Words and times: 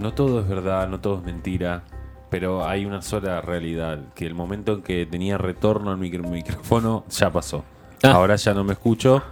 No 0.00 0.12
todo 0.14 0.40
es 0.40 0.48
verdad, 0.48 0.88
no 0.88 1.00
todo 1.00 1.18
es 1.18 1.24
mentira. 1.24 1.82
Pero 2.30 2.64
hay 2.66 2.84
una 2.86 3.02
sola 3.02 3.40
realidad, 3.40 3.98
que 4.14 4.24
el 4.26 4.34
momento 4.34 4.74
en 4.74 4.82
que 4.82 5.04
tenía 5.04 5.36
retorno 5.36 5.90
al 5.90 5.98
micro- 5.98 6.22
micrófono 6.28 7.04
ya 7.10 7.30
pasó. 7.30 7.64
Ah. 8.02 8.12
Ahora 8.12 8.36
ya 8.36 8.54
no 8.54 8.62
me 8.64 8.72
escucho. 8.74 9.22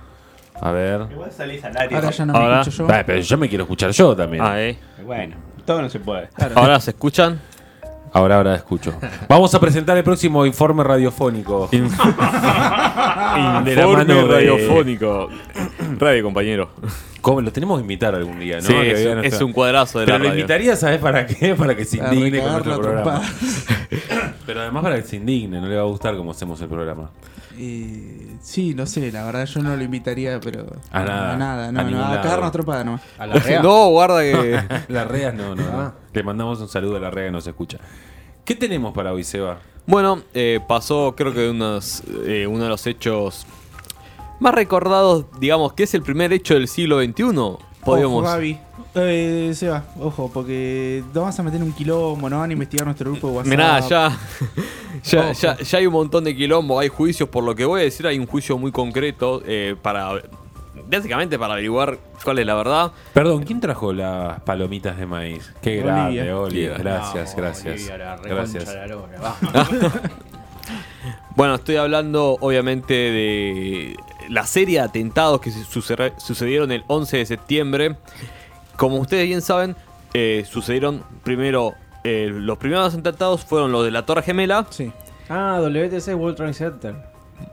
A 0.61 0.73
ver. 0.73 1.07
Igual 1.13 1.31
salís 1.31 1.65
al 1.65 1.77
aire. 1.77 1.95
Ahora 1.95 2.11
ya 2.11 2.27
no 2.27 2.33
Ahora- 2.35 2.55
me 2.57 2.61
escucho 2.63 2.83
yo. 2.83 2.89
Va, 2.89 3.05
pero 3.07 3.21
yo 3.21 3.39
me 3.39 3.49
quiero 3.49 3.65
escuchar 3.65 3.91
yo 3.93 4.17
también. 4.17 4.43
Ah, 4.45 4.61
eh. 4.61 4.77
Bueno, 5.07 5.37
todo 5.65 5.81
no 5.81 5.89
se 5.89 6.01
puede. 6.01 6.29
Ahora 6.57 6.81
se 6.81 6.91
escuchan. 6.91 7.41
Ahora, 8.13 8.37
ahora 8.37 8.55
escucho. 8.57 8.95
Vamos 9.29 9.55
a 9.55 9.61
presentar 9.61 9.97
el 9.97 10.05
próximo 10.05 10.45
informe 10.47 10.83
radiofónico. 10.85 11.69
de 11.73 11.79
la 11.81 13.63
Informe 13.67 13.97
mano 13.97 14.15
de- 14.15 14.25
radiofónico. 14.35 15.29
Radio, 15.99 16.23
compañero. 16.25 16.71
¿Cómo? 17.21 17.41
Lo 17.41 17.53
tenemos 17.53 17.79
que 17.79 17.83
invitar 17.83 18.15
algún 18.15 18.39
día, 18.39 18.57
¿no? 18.57 18.63
Sí, 18.63 18.75
es, 18.75 19.07
un- 19.07 19.15
nuestra- 19.19 19.37
es 19.37 19.43
un 19.43 19.53
cuadrazo 19.53 19.99
de 20.01 20.07
Pero 20.07 20.19
la 20.19 20.25
lo 20.25 20.31
radio. 20.31 20.41
invitaría, 20.41 20.77
¿sabes 20.77 20.99
para 20.99 21.27
qué? 21.27 21.55
Para 21.59 21.77
que 21.77 21.85
se 21.85 21.99
Para 21.99 22.15
indigne 22.15 22.41
con 22.41 22.53
nuestro 22.53 22.81
programa. 22.81 23.23
Pero 24.47 24.61
además 24.63 24.83
para 24.83 24.97
que 24.97 25.03
se 25.03 25.17
indigne, 25.17 25.61
no 25.61 25.67
le 25.69 25.77
va 25.77 25.83
a 25.83 25.87
gustar 25.87 26.17
cómo 26.17 26.31
hacemos 26.31 26.59
el 26.63 26.69
programa. 26.69 27.11
Eh, 27.61 28.37
sí, 28.41 28.73
no 28.73 28.87
sé, 28.87 29.11
la 29.11 29.25
verdad 29.25 29.45
yo 29.47 29.61
no 29.61 29.77
lo 29.77 29.83
invitaría, 29.83 30.39
pero. 30.39 30.67
A 30.93 31.03
nada, 31.03 31.35
A 31.35 31.37
nada, 31.37 31.69
a 31.69 31.73
no, 31.73 31.83
ningún 31.83 32.01
no, 32.01 32.07
a 32.07 32.21
cagarnos 32.23 32.53
tropada 32.53 32.85
nomás. 32.85 33.03
A 33.19 33.27
la 33.27 33.35
rea. 33.35 33.63
No, 33.63 33.89
guarda 33.89 34.21
que. 34.21 34.63
Las 34.89 35.09
reas 35.09 35.35
no, 35.35 35.57
no, 35.57 35.71
no. 35.71 35.81
Ah. 35.81 35.95
Le 36.13 36.23
mandamos 36.23 36.61
un 36.61 36.69
saludo 36.69 36.97
a 36.97 37.01
la 37.01 37.11
rea 37.11 37.27
que 37.27 37.33
nos 37.33 37.47
escucha. 37.47 37.79
¿Qué 38.45 38.55
tenemos 38.55 38.95
para 38.95 39.13
hoy, 39.13 39.25
Seba? 39.25 39.59
Bueno, 39.87 40.23
eh, 40.35 40.61
pasó 40.69 41.15
creo 41.17 41.35
que 41.35 41.51
unos, 41.51 42.05
eh, 42.27 42.47
uno 42.47 42.65
de 42.65 42.69
los 42.69 42.87
hechos 42.87 43.45
más 44.39 44.55
recordados, 44.55 45.27
digamos, 45.41 45.73
que 45.73 45.83
es 45.83 45.95
el 45.95 46.03
primer 46.03 46.33
hecho 46.33 46.55
del 46.55 46.69
siglo 46.69 47.03
XXI. 47.03 47.25
Ojo, 47.81 47.85
Podríamos... 47.93 48.25
Gaby. 48.25 48.59
Eh, 48.95 49.53
Seba, 49.55 49.85
ojo, 50.01 50.31
porque 50.33 51.03
te 51.13 51.19
vas 51.19 51.39
a 51.39 51.43
meter 51.43 51.63
un 51.63 51.73
quilombo, 51.73 52.29
no 52.29 52.39
van 52.39 52.51
a 52.51 52.53
investigar 52.53 52.85
nuestro 52.87 53.11
grupo 53.13 53.29
de 53.29 53.33
WhatsApp. 53.35 53.51
Mirá, 53.51 53.81
ya, 53.81 54.19
ya, 55.05 55.33
ya, 55.33 55.57
ya 55.59 55.79
hay 55.79 55.87
un 55.87 55.93
montón 55.93 56.25
de 56.25 56.35
quilombo, 56.35 56.79
hay 56.81 56.89
juicios, 56.89 57.29
por 57.29 57.45
lo 57.45 57.55
que 57.55 57.65
voy 57.65 57.83
a 57.83 57.85
decir, 57.85 58.07
hay 58.07 58.19
un 58.19 58.27
juicio 58.27 58.59
muy 58.59 58.73
concreto 58.73 59.43
eh, 59.47 59.77
para, 59.81 60.21
básicamente 60.91 61.39
para 61.39 61.53
averiguar 61.53 61.99
cuál 62.25 62.39
es 62.41 62.47
la 62.47 62.55
verdad. 62.55 62.93
Perdón, 63.13 63.45
¿quién 63.45 63.61
trajo 63.61 63.93
las 63.93 64.41
palomitas 64.41 64.99
de 64.99 65.07
maíz? 65.07 65.53
Qué 65.63 65.79
Olivia. 65.81 65.93
grande, 65.95 66.33
Olivia. 66.33 66.73
Olivia. 66.73 66.79
Gracias, 66.79 67.37
No, 67.37 67.43
gracias. 67.43 67.75
Olivia, 67.75 67.99
la 67.99 68.17
reconcha 68.17 68.59
Gracias. 68.59 68.75
la. 69.53 70.01
Bueno, 71.37 71.55
estoy 71.55 71.77
hablando 71.77 72.37
obviamente 72.41 72.95
de 72.95 73.97
la 74.29 74.47
serie 74.47 74.79
de 74.79 74.85
atentados 74.85 75.41
que 75.41 75.51
suce- 75.51 76.13
sucedieron 76.19 76.71
el 76.73 76.85
11 76.87 77.17
de 77.19 77.27
septiembre. 77.27 77.97
Como 78.77 78.97
ustedes 78.99 79.27
bien 79.27 79.43
saben, 79.43 79.75
eh, 80.15 80.45
sucedieron 80.49 81.03
primero, 81.25 81.75
eh, 82.05 82.29
los 82.33 82.59
primeros 82.59 82.95
atentados 82.95 83.45
fueron 83.45 83.73
los 83.73 83.85
de 83.85 83.91
la 83.91 84.07
Torre 84.07 84.23
Gemela. 84.23 84.67
Sí. 84.71 84.93
Ah, 85.29 85.59
WTC 85.61 86.15
World 86.15 86.37
Trade 86.37 86.55
Center. 86.55 86.95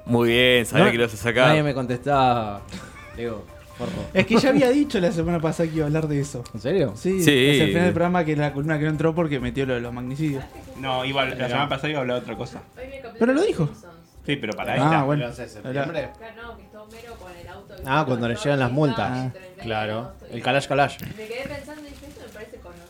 Muy 0.05 0.29
bien, 0.29 0.65
sabía 0.65 0.85
No, 0.85 0.91
que 0.91 0.97
lo 0.97 1.03
ibas 1.03 1.13
a 1.13 1.17
sacar. 1.17 1.47
Nadie 1.49 1.63
me 1.63 1.73
contestaba. 1.73 2.61
Digo, 3.17 3.43
porro. 3.77 3.91
Es 4.13 4.25
que 4.25 4.37
ya 4.37 4.49
había 4.49 4.69
dicho 4.69 4.99
la 4.99 5.11
semana 5.11 5.39
pasada 5.39 5.69
que 5.69 5.75
iba 5.75 5.85
a 5.85 5.87
hablar 5.87 6.07
de 6.07 6.19
eso. 6.19 6.43
¿En 6.53 6.59
serio? 6.61 6.93
Sí, 6.95 7.21
Sí. 7.23 7.31
hacia 7.49 7.63
el 7.63 7.69
final 7.69 7.83
del 7.85 7.93
programa 7.93 8.23
que 8.25 8.35
la 8.35 8.51
columna 8.53 8.77
que 8.79 8.85
no 8.85 8.91
entró 8.91 9.13
porque 9.15 9.39
metió 9.39 9.65
lo 9.65 9.73
de 9.75 9.81
los 9.81 9.93
magnicidios. 9.93 10.43
No, 10.79 11.03
iba, 11.05 11.25
la 11.25 11.47
semana 11.47 11.69
pasada 11.69 11.89
iba 11.89 11.99
a 11.99 12.01
hablar 12.01 12.17
de 12.17 12.23
otra 12.23 12.35
cosa. 12.37 12.61
Pero 13.19 13.33
lo 13.33 13.41
dijo. 13.43 13.69
Sí, 14.25 14.35
pero 14.37 14.53
para 14.53 14.73
Ah, 14.73 14.75
esta. 14.77 15.03
bueno. 15.03 15.23
¿El 15.23 15.29
11 15.29 15.41
de 15.43 15.49
septiembre? 15.49 16.09
No, 16.35 16.57
que 16.57 16.63
está 16.63 16.81
Homero 16.81 17.13
con 17.15 17.31
el 17.35 17.47
auto. 17.47 17.75
Ah, 17.85 18.03
cuando 18.07 18.27
le 18.27 18.35
llegan 18.35 18.59
las 18.59 18.71
multas. 18.71 19.09
Ah. 19.11 19.31
Claro. 19.61 20.13
El 20.31 20.41
Kalash 20.41 20.67
Kalash. 20.67 20.97
Me 21.01 21.27
quedé 21.27 21.43
pensando 21.47 21.81
y 21.81 21.89
dije, 21.91 22.05
esto 22.07 22.21
me 22.25 22.33
parece 22.33 22.57
conocido. 22.57 22.85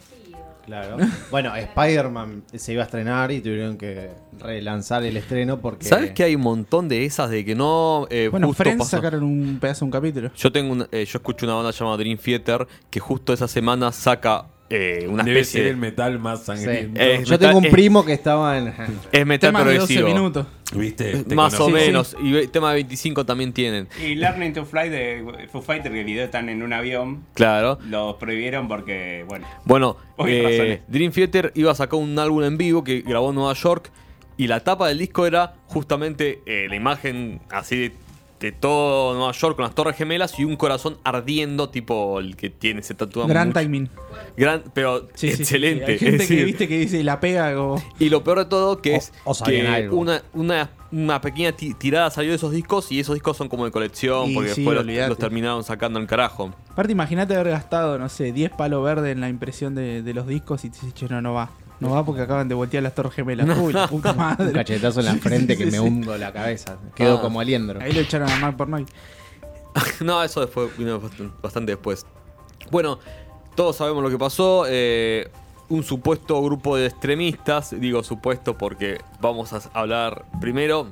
Claro. 0.66 0.98
Bueno, 1.32 1.56
Spider-Man 1.56 2.44
se 2.54 2.74
iba 2.74 2.84
a 2.84 2.86
estrenar 2.86 3.32
y 3.32 3.42
tuvieron 3.42 3.78
que 3.78 4.12
relanzar 4.40 5.04
el 5.04 5.18
estreno 5.18 5.60
porque. 5.60 5.86
¿Sabes 5.86 6.12
que 6.12 6.24
hay 6.24 6.36
un 6.36 6.42
montón 6.42 6.88
de 6.88 7.06
esas 7.06 7.30
de 7.30 7.44
que 7.46 7.54
no. 7.56 8.08
eh, 8.10 8.30
Bueno, 8.32 8.48
justo 8.48 8.64
Friends 8.64 8.80
pasó- 8.80 8.98
sacaron 8.98 9.24
un 9.24 9.58
pedazo 9.60 9.80
de 9.82 9.86
un 9.86 9.92
capítulo. 9.92 10.32
Yo 10.36 10.52
tengo 10.52 10.72
un- 10.72 10.88
eh, 10.92 11.06
yo 11.06 11.18
escucho 11.18 11.46
una 11.46 11.56
banda 11.56 11.72
llamada 11.72 11.98
Dream 11.98 12.18
Theater 12.18 12.68
que 12.90 13.00
justo 13.00 13.34
esa 13.34 13.48
semana 13.48 13.92
saca 13.92 14.46
eh, 14.70 15.06
una 15.10 15.24
Debe 15.24 15.40
especie 15.42 15.60
ser 15.60 15.64
de. 15.66 15.70
el 15.72 15.78
metal 15.78 16.20
más 16.20 16.40
Sí. 16.40 16.46
sangriento. 16.48 17.00
Eh, 17.00 17.14
Yo 17.24 17.32
metal- 17.32 17.40
tengo 17.40 17.58
un 17.60 17.66
es- 17.66 17.72
primo 17.72 18.04
que 18.06 18.14
estaba 18.14 18.58
en. 18.58 18.74
Es 19.12 19.26
metal 19.26 19.50
Temas 19.50 19.66
de 19.66 19.78
12 19.78 19.94
progresivo. 19.96 20.08
minutos. 20.08 20.48
¿Viste? 20.76 21.24
Te 21.24 21.36
Más 21.36 21.60
o 21.60 21.70
menos. 21.70 22.18
Y 22.22 22.32
ve- 22.32 22.48
tema 22.48 22.70
de 22.70 22.76
25 22.76 23.26
también 23.26 23.54
tienen. 23.54 23.88
Y 24.04 24.16
Learning 24.16 24.54
to 24.54 24.66
Fly 24.66 24.90
de 24.90 25.48
Foo 25.52 25.62
Fighter, 25.62 25.92
que 25.92 26.00
el 26.00 26.06
video 26.06 26.26
están 26.26 26.50
en 26.50 26.64
un 26.64 26.74
avión, 26.74 27.24
Claro. 27.36 27.78
los 27.88 28.16
prohibieron 28.16 28.68
porque, 28.68 29.24
bueno, 29.28 29.48
Bueno, 29.66 29.98
eh. 30.28 30.82
Dream 30.88 31.12
Theater 31.12 31.52
iba 31.56 31.72
a 31.72 31.76
sacar 31.76 32.00
un 32.00 32.18
álbum 32.18 32.44
en 32.44 32.58
vivo 32.58 32.84
que 32.84 33.02
grabó 33.02 33.30
en 33.30 33.36
Nueva 33.36 33.54
York. 33.54 33.92
Y 34.38 34.48
la 34.48 34.60
tapa 34.62 34.88
del 34.90 34.98
disco 34.98 35.26
era 35.26 35.54
justamente 35.68 36.42
eh, 36.46 36.66
la 36.68 36.76
imagen 36.76 37.40
así 37.52 37.78
de, 37.78 37.92
de 38.40 38.52
todo 38.52 39.14
Nueva 39.16 39.32
York 39.32 39.56
con 39.56 39.64
las 39.64 39.74
torres 39.74 39.96
gemelas 39.96 40.38
y 40.40 40.44
un 40.44 40.56
corazón 40.58 40.98
ardiendo, 41.04 41.70
tipo 41.70 42.20
el 42.20 42.36
que 42.36 42.50
tiene 42.50 42.82
ese 42.82 42.94
tatuaje. 42.94 43.30
Gran 43.30 43.48
mucho- 43.50 43.60
timing. 43.62 43.90
Gran, 44.38 44.64
pero 44.74 45.08
Sí, 45.14 45.30
sí, 45.30 45.36
sí, 45.38 45.42
excelente. 45.44 45.86
sí. 45.98 46.06
Hay 46.06 46.12
gente 46.12 46.24
Es 46.24 46.28
que 46.28 46.34
decir, 46.36 46.46
viste 46.46 46.68
que 46.68 46.78
dice 46.80 47.04
la 47.04 47.20
pega 47.20 47.56
como. 47.56 47.82
Y 48.00 48.10
lo 48.10 48.24
peor 48.24 48.40
de 48.40 48.46
todo 48.46 48.82
que 48.82 48.94
O- 48.94 48.98
es 48.98 49.14
o 49.24 49.34
que 49.44 49.88
una, 49.92 50.22
una, 50.34 50.70
una 50.92 51.22
pequeña 51.22 51.54
ti- 51.54 51.74
tirada 51.74 52.10
salió 52.12 52.32
de 52.32 52.36
esos 52.36 52.52
discos 52.52 52.92
y 52.92 53.00
esos 53.00 53.14
discos 53.16 53.38
son 53.38 53.48
como 53.50 53.66
de 53.66 53.72
colección 53.72 54.30
Y 54.30 54.34
porque 54.36 54.50
sí, 54.50 54.62
después 54.64 54.86
los, 54.86 55.08
los 55.10 55.18
terminaron 55.18 55.64
sacando 55.64 56.00
en 56.00 56.06
carajo. 56.06 56.54
Aparte, 56.70 56.92
imagínate 56.92 57.36
haber 57.36 57.50
gastado, 57.50 57.98
no 57.98 58.10
sé, 58.10 58.32
10 58.34 58.52
palos 58.52 58.84
verdes 58.84 59.14
en 59.14 59.22
la 59.22 59.30
impresión 59.30 59.76
de, 59.76 60.02
de 60.04 60.14
los 60.14 60.28
discos 60.28 60.66
y 60.66 60.70
te 60.70 60.86
dices, 60.86 61.10
no, 61.10 61.22
no 61.22 61.34
va. 61.34 61.52
No 61.80 61.90
va 61.92 62.06
porque 62.06 62.22
acaban 62.22 62.48
de 62.48 62.56
voltear 62.56 62.82
las 62.84 62.96
torres 62.96 63.14
gemelas. 63.14 63.58
Uy, 63.60 63.74
la 63.74 63.88
puta 63.88 64.12
Un 64.14 64.18
madre. 64.18 64.52
cachetazo 64.54 65.00
en 65.02 65.06
la 65.08 65.16
frente 65.16 65.54
sí, 65.56 65.64
que 65.64 65.72
sí, 65.72 65.78
me 65.78 65.78
sí. 65.78 65.80
hundo 65.80 66.18
la 66.18 66.32
cabeza. 66.32 66.78
Quedo 66.96 67.18
Ah. 67.18 67.22
como 67.22 67.40
aliendro. 67.40 67.82
Ahí 67.82 67.92
lo 67.92 68.00
echaron 68.02 68.30
a 68.30 68.36
Mark 68.38 68.56
Pornoy. 68.58 68.86
no, 70.02 70.24
eso 70.24 70.42
después 70.42 70.76
vino 70.78 71.02
bastante, 71.42 71.74
después. 71.74 72.06
Bueno, 72.72 73.00
todos 73.56 73.76
sabemos 73.76 74.04
lo 74.04 74.10
que 74.10 74.18
pasó. 74.18 74.66
eh, 74.68 75.30
un 75.68 75.84
supuesto 75.84 76.40
grupo 76.44 76.78
de 76.78 76.86
extremistas, 76.86 77.74
digo 77.80 78.04
supuesto 78.04 78.56
porque 78.56 79.00
vamos 79.20 79.52
a 79.52 79.60
hablar 79.74 80.24
primero 80.40 80.88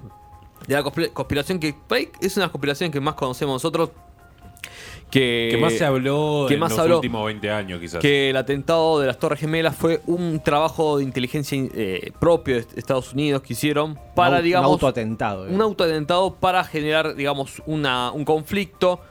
de 0.67 0.73
la 0.73 0.81
conspira- 0.81 1.13
conspiración 1.13 1.59
que 1.59 1.75
es 2.21 2.38
una 2.38 2.50
conspiración 2.51 2.89
que 2.89 3.00
más 3.00 3.13
conocemos 3.13 3.53
nosotros. 3.53 3.91
Que, 5.13 5.50
Que 5.51 5.57
más 5.57 5.74
se 5.74 5.85
habló 5.85 6.46
que 6.47 6.56
en 6.56 6.59
más 6.59 6.72
los 6.72 6.79
habló- 6.79 6.96
últimos 6.96 7.24
20 7.28 7.51
años, 7.51 7.79
quizás. 7.79 8.00
que 8.01 8.31
el 8.31 8.35
atentado 8.38 9.00
de 9.00 9.06
las 9.06 9.19
Torres 9.19 9.40
Gemelas 9.40 9.75
fue 9.75 10.01
un 10.07 10.41
trabajo 10.44 10.97
de 10.97 11.03
inteligencia 11.03 11.56
eh, 11.75 12.12
propio 12.19 12.56
de 12.56 12.66
Estados 12.75 13.13
Unidos 13.13 13.44
que 13.44 13.53
hicieron 13.53 14.00
para, 14.16 14.38
Un 14.38 14.44
digamos, 14.44 14.69
Un 14.69 14.74
autoatentado. 14.74 15.44
un 15.47 15.62
autoatentado 15.62 16.34
para 16.34 16.63
generar, 16.63 17.13
digamos, 17.13 17.62
una, 17.68 18.12
un 18.12 18.25
conflicto 18.25 19.01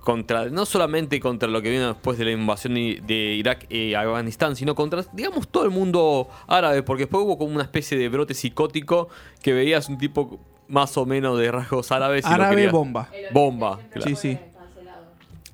contra, 0.00 0.44
no 0.50 0.66
solamente 0.66 1.18
contra 1.20 1.48
lo 1.48 1.62
que 1.62 1.70
vino 1.70 1.88
después 1.88 2.18
de 2.18 2.26
la 2.26 2.32
invasión 2.32 2.74
de, 2.74 3.36
Irak 3.38 3.66
y 3.72 3.94
Afganistán, 3.94 4.56
sino 4.56 4.74
contra, 4.74 5.04
digamos, 5.14 5.48
todo 5.48 5.64
el 5.64 5.70
mundo 5.70 6.28
árabe, 6.48 6.82
porque 6.82 7.04
después 7.04 7.24
hubo 7.24 7.38
como 7.38 7.54
una 7.54 7.62
especie 7.64 7.96
de 7.96 8.08
brote 8.10 8.34
psicótico 8.34 9.08
que 9.42 9.54
veías 9.54 9.88
un 9.88 9.96
tipo 9.96 10.38
más 10.68 10.96
o 10.98 11.06
menos 11.06 11.38
de 11.38 11.50
rasgos 11.50 11.90
árabes. 11.92 12.26
y 12.26 12.28
lo 12.28 12.34
Árabe 12.34 12.56
querías- 12.56 12.72
bomba. 12.72 13.08
Bomba, 13.32 13.78
claro. 13.90 14.06
Sí, 14.08 14.16
sí. 14.16 14.38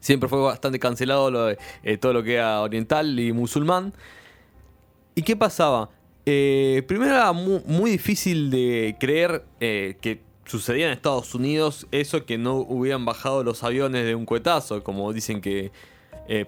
Siempre 0.03 0.29
fue 0.29 0.41
bastante 0.41 0.81
cancelado 0.81 1.51
eh, 1.51 1.97
todo 1.97 2.13
lo 2.13 2.25
que 2.25 2.35
era 2.35 2.61
oriental 2.61 3.19
y 3.21 3.33
musulmán. 3.33 3.95
¿Y 5.15 5.23
qué 5.23 5.37
pasaba? 5.37 5.91
Eh, 6.27 6.83
primero 6.89 7.13
era 7.15 7.33
mu- 7.33 7.63
muy, 7.67 7.93
difícil 7.93 8.51
de 8.51 8.97
creer 8.99 9.45
eh, 9.61 9.97
que 10.01 10.21
sucedía 10.45 10.87
en 10.87 10.93
Estados 10.93 11.37
Unidos 11.37 11.87
eso 11.93 12.27
que 12.27 12.37
no 12.37 12.57
hubieran 12.57 13.05
bajado 13.05 13.45
los 13.45 13.63
aviones 13.63 14.05
de 14.05 14.17
un 14.17 14.27
cuetazo, 14.27 14.83
como 14.83 15.13
dicen 15.13 15.41
que 15.41 15.71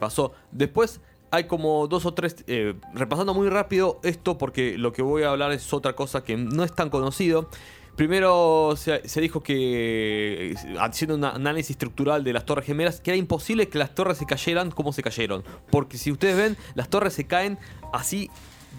pasó. 0.01 0.33
Después 0.51 1.01
hay 1.31 1.45
como 1.45 1.87
dos 1.87 2.07
o 2.07 2.13
tres, 2.15 2.45
repasando 2.93 3.35
muy 3.35 3.49
rápido 3.49 4.01
esto 4.03 4.37
porque 4.37 4.79
lo 4.79 4.93
que 4.93 5.03
voy 5.03 5.23
a 5.23 5.31
hablar 5.31 5.53
es 5.53 5.73
otra 5.73 5.93
cosa 5.95 6.25
que 6.25 6.37
no 6.37 6.65
es 6.65 6.75
tan 6.75 6.91
conocido. 6.91 7.49
Primero 7.97 8.75
se, 8.77 9.09
se 9.09 9.21
dijo 9.21 9.43
que, 9.43 10.51
eh, 10.53 10.55
haciendo 10.81 11.15
un 11.15 11.25
análisis 11.25 11.71
estructural 11.71 12.25
de 12.25 12.33
las 12.33 12.45
torres 12.45 12.67
gemelas, 12.67 13.01
que 13.01 13.11
era 13.13 13.17
imposible 13.17 13.69
que 13.69 13.79
las 13.79 13.95
torres 13.95 14.19
se 14.19 14.27
cayeran 14.27 14.71
como 14.73 14.93
se 14.93 15.03
cayeron. 15.03 15.45
Porque 15.71 15.97
si 15.97 16.11
ustedes 16.11 16.37
ven, 16.37 16.57
las 16.75 16.89
torres 16.89 17.13
se 17.15 17.25
caen 17.25 17.57
así, 17.93 18.31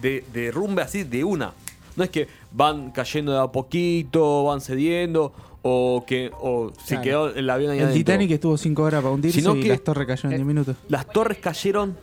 de, 0.02 0.22
de 0.34 0.50
rumbe 0.50 0.82
así, 0.82 1.04
de 1.04 1.24
una. 1.24 1.54
No 1.96 2.04
es 2.04 2.10
que 2.10 2.28
van 2.52 2.90
cayendo 2.90 3.32
de 3.32 3.38
a 3.40 3.46
poquito, 3.46 4.44
van 4.44 4.60
cediendo, 4.60 5.32
o 5.62 6.04
que 6.06 6.30
o 6.38 6.70
se 6.84 7.00
quedó 7.00 7.34
el 7.34 7.48
avión 7.48 7.70
ahí 7.72 7.78
El 7.78 7.84
adentro. 7.86 7.98
Titanic 7.98 8.30
estuvo 8.32 8.56
5 8.58 8.82
horas 8.82 9.02
para 9.02 9.14
hundirse 9.14 9.40
Sino 9.40 9.56
y 9.56 9.62
que- 9.62 9.68
las 9.70 9.82
torres 9.82 10.06
cayeron 10.06 10.32
en 10.32 10.36
10 10.38 10.46
minutos. 10.46 10.76
Las 10.88 11.06
torres 11.06 11.38
cayeron 11.38 11.96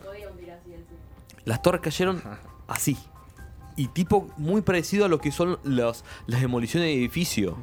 las 1.46 1.62
torres 1.62 1.82
cayeron 1.82 2.22
así. 2.68 2.98
Y 3.76 3.88
tipo 3.88 4.30
muy 4.38 4.62
parecido 4.62 5.06
a 5.06 5.08
lo 5.08 5.20
que 5.20 5.32
son 5.32 5.58
las, 5.64 6.04
demoliciones 6.28 6.88
de 6.90 6.94
edificio. 6.96 7.58